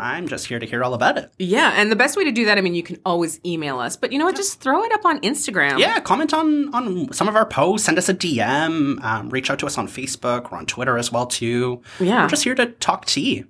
I'm 0.00 0.28
just 0.28 0.46
here 0.46 0.58
to 0.58 0.66
hear 0.66 0.82
all 0.84 0.94
about 0.94 1.18
it. 1.18 1.32
Yeah, 1.38 1.72
and 1.76 1.90
the 1.90 1.96
best 1.96 2.16
way 2.16 2.24
to 2.24 2.32
do 2.32 2.44
that, 2.46 2.58
I 2.58 2.60
mean, 2.60 2.74
you 2.74 2.82
can 2.82 2.98
always 3.04 3.40
email 3.44 3.78
us, 3.78 3.96
but 3.96 4.12
you 4.12 4.18
know 4.18 4.24
what? 4.24 4.36
Just 4.36 4.60
throw 4.60 4.82
it 4.84 4.92
up 4.92 5.04
on 5.04 5.20
Instagram. 5.20 5.78
Yeah, 5.78 6.00
comment 6.00 6.32
on 6.34 6.74
on 6.74 7.12
some 7.12 7.28
of 7.28 7.36
our 7.36 7.46
posts. 7.46 7.86
Send 7.86 7.98
us 7.98 8.08
a 8.08 8.14
DM. 8.14 9.02
Um, 9.04 9.30
reach 9.30 9.50
out 9.50 9.58
to 9.60 9.66
us 9.66 9.78
on 9.78 9.88
Facebook. 9.88 10.50
We're 10.50 10.58
on 10.58 10.66
Twitter 10.66 10.98
as 10.98 11.10
well 11.12 11.26
too. 11.26 11.82
Yeah. 12.00 12.22
we're 12.22 12.28
just 12.28 12.44
here 12.44 12.54
to 12.54 12.66
talk 12.66 13.04
tea. 13.06 13.44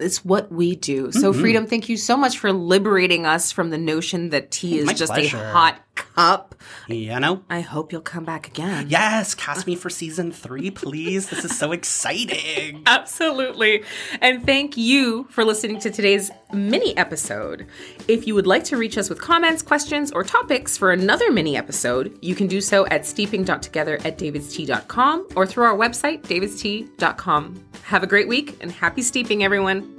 It's 0.00 0.24
what 0.24 0.52
we 0.52 0.76
do. 0.76 1.10
So, 1.10 1.32
Mm-hmm. 1.32 1.40
Freedom, 1.40 1.66
thank 1.66 1.88
you 1.88 1.96
so 1.96 2.16
much 2.16 2.38
for 2.38 2.52
liberating 2.52 3.26
us 3.26 3.50
from 3.50 3.70
the 3.70 3.78
notion 3.78 4.30
that 4.30 4.52
tea 4.52 4.78
is 4.78 4.86
My 4.86 4.92
just 4.92 5.12
pleasure. 5.12 5.36
a 5.38 5.50
hot 5.50 5.80
cup. 5.98 6.54
You 6.88 7.18
know. 7.20 7.42
I 7.50 7.60
hope 7.60 7.92
you'll 7.92 8.00
come 8.00 8.24
back 8.24 8.46
again. 8.46 8.86
Yes, 8.88 9.34
cast 9.34 9.66
me 9.66 9.74
for 9.74 9.90
season 9.90 10.32
three, 10.32 10.70
please. 10.70 11.28
This 11.28 11.44
is 11.44 11.56
so 11.56 11.72
exciting. 11.72 12.82
Absolutely. 12.86 13.84
And 14.20 14.44
thank 14.44 14.76
you 14.76 15.26
for 15.30 15.44
listening 15.44 15.78
to 15.80 15.90
today's 15.90 16.30
mini 16.52 16.96
episode. 16.96 17.66
If 18.06 18.26
you 18.26 18.34
would 18.34 18.46
like 18.46 18.64
to 18.64 18.76
reach 18.76 18.96
us 18.96 19.08
with 19.08 19.20
comments, 19.20 19.62
questions, 19.62 20.12
or 20.12 20.24
topics 20.24 20.76
for 20.76 20.92
another 20.92 21.30
mini 21.30 21.56
episode, 21.56 22.18
you 22.22 22.34
can 22.34 22.46
do 22.46 22.60
so 22.60 22.86
at 22.86 23.04
steeping.together 23.04 23.98
at 24.04 24.18
davidstea.com 24.18 25.28
or 25.36 25.46
through 25.46 25.64
our 25.64 25.76
website, 25.76 26.22
davidstea.com. 26.22 27.64
Have 27.84 28.02
a 28.02 28.06
great 28.06 28.28
week 28.28 28.56
and 28.60 28.70
happy 28.70 29.02
steeping, 29.02 29.44
everyone. 29.44 29.96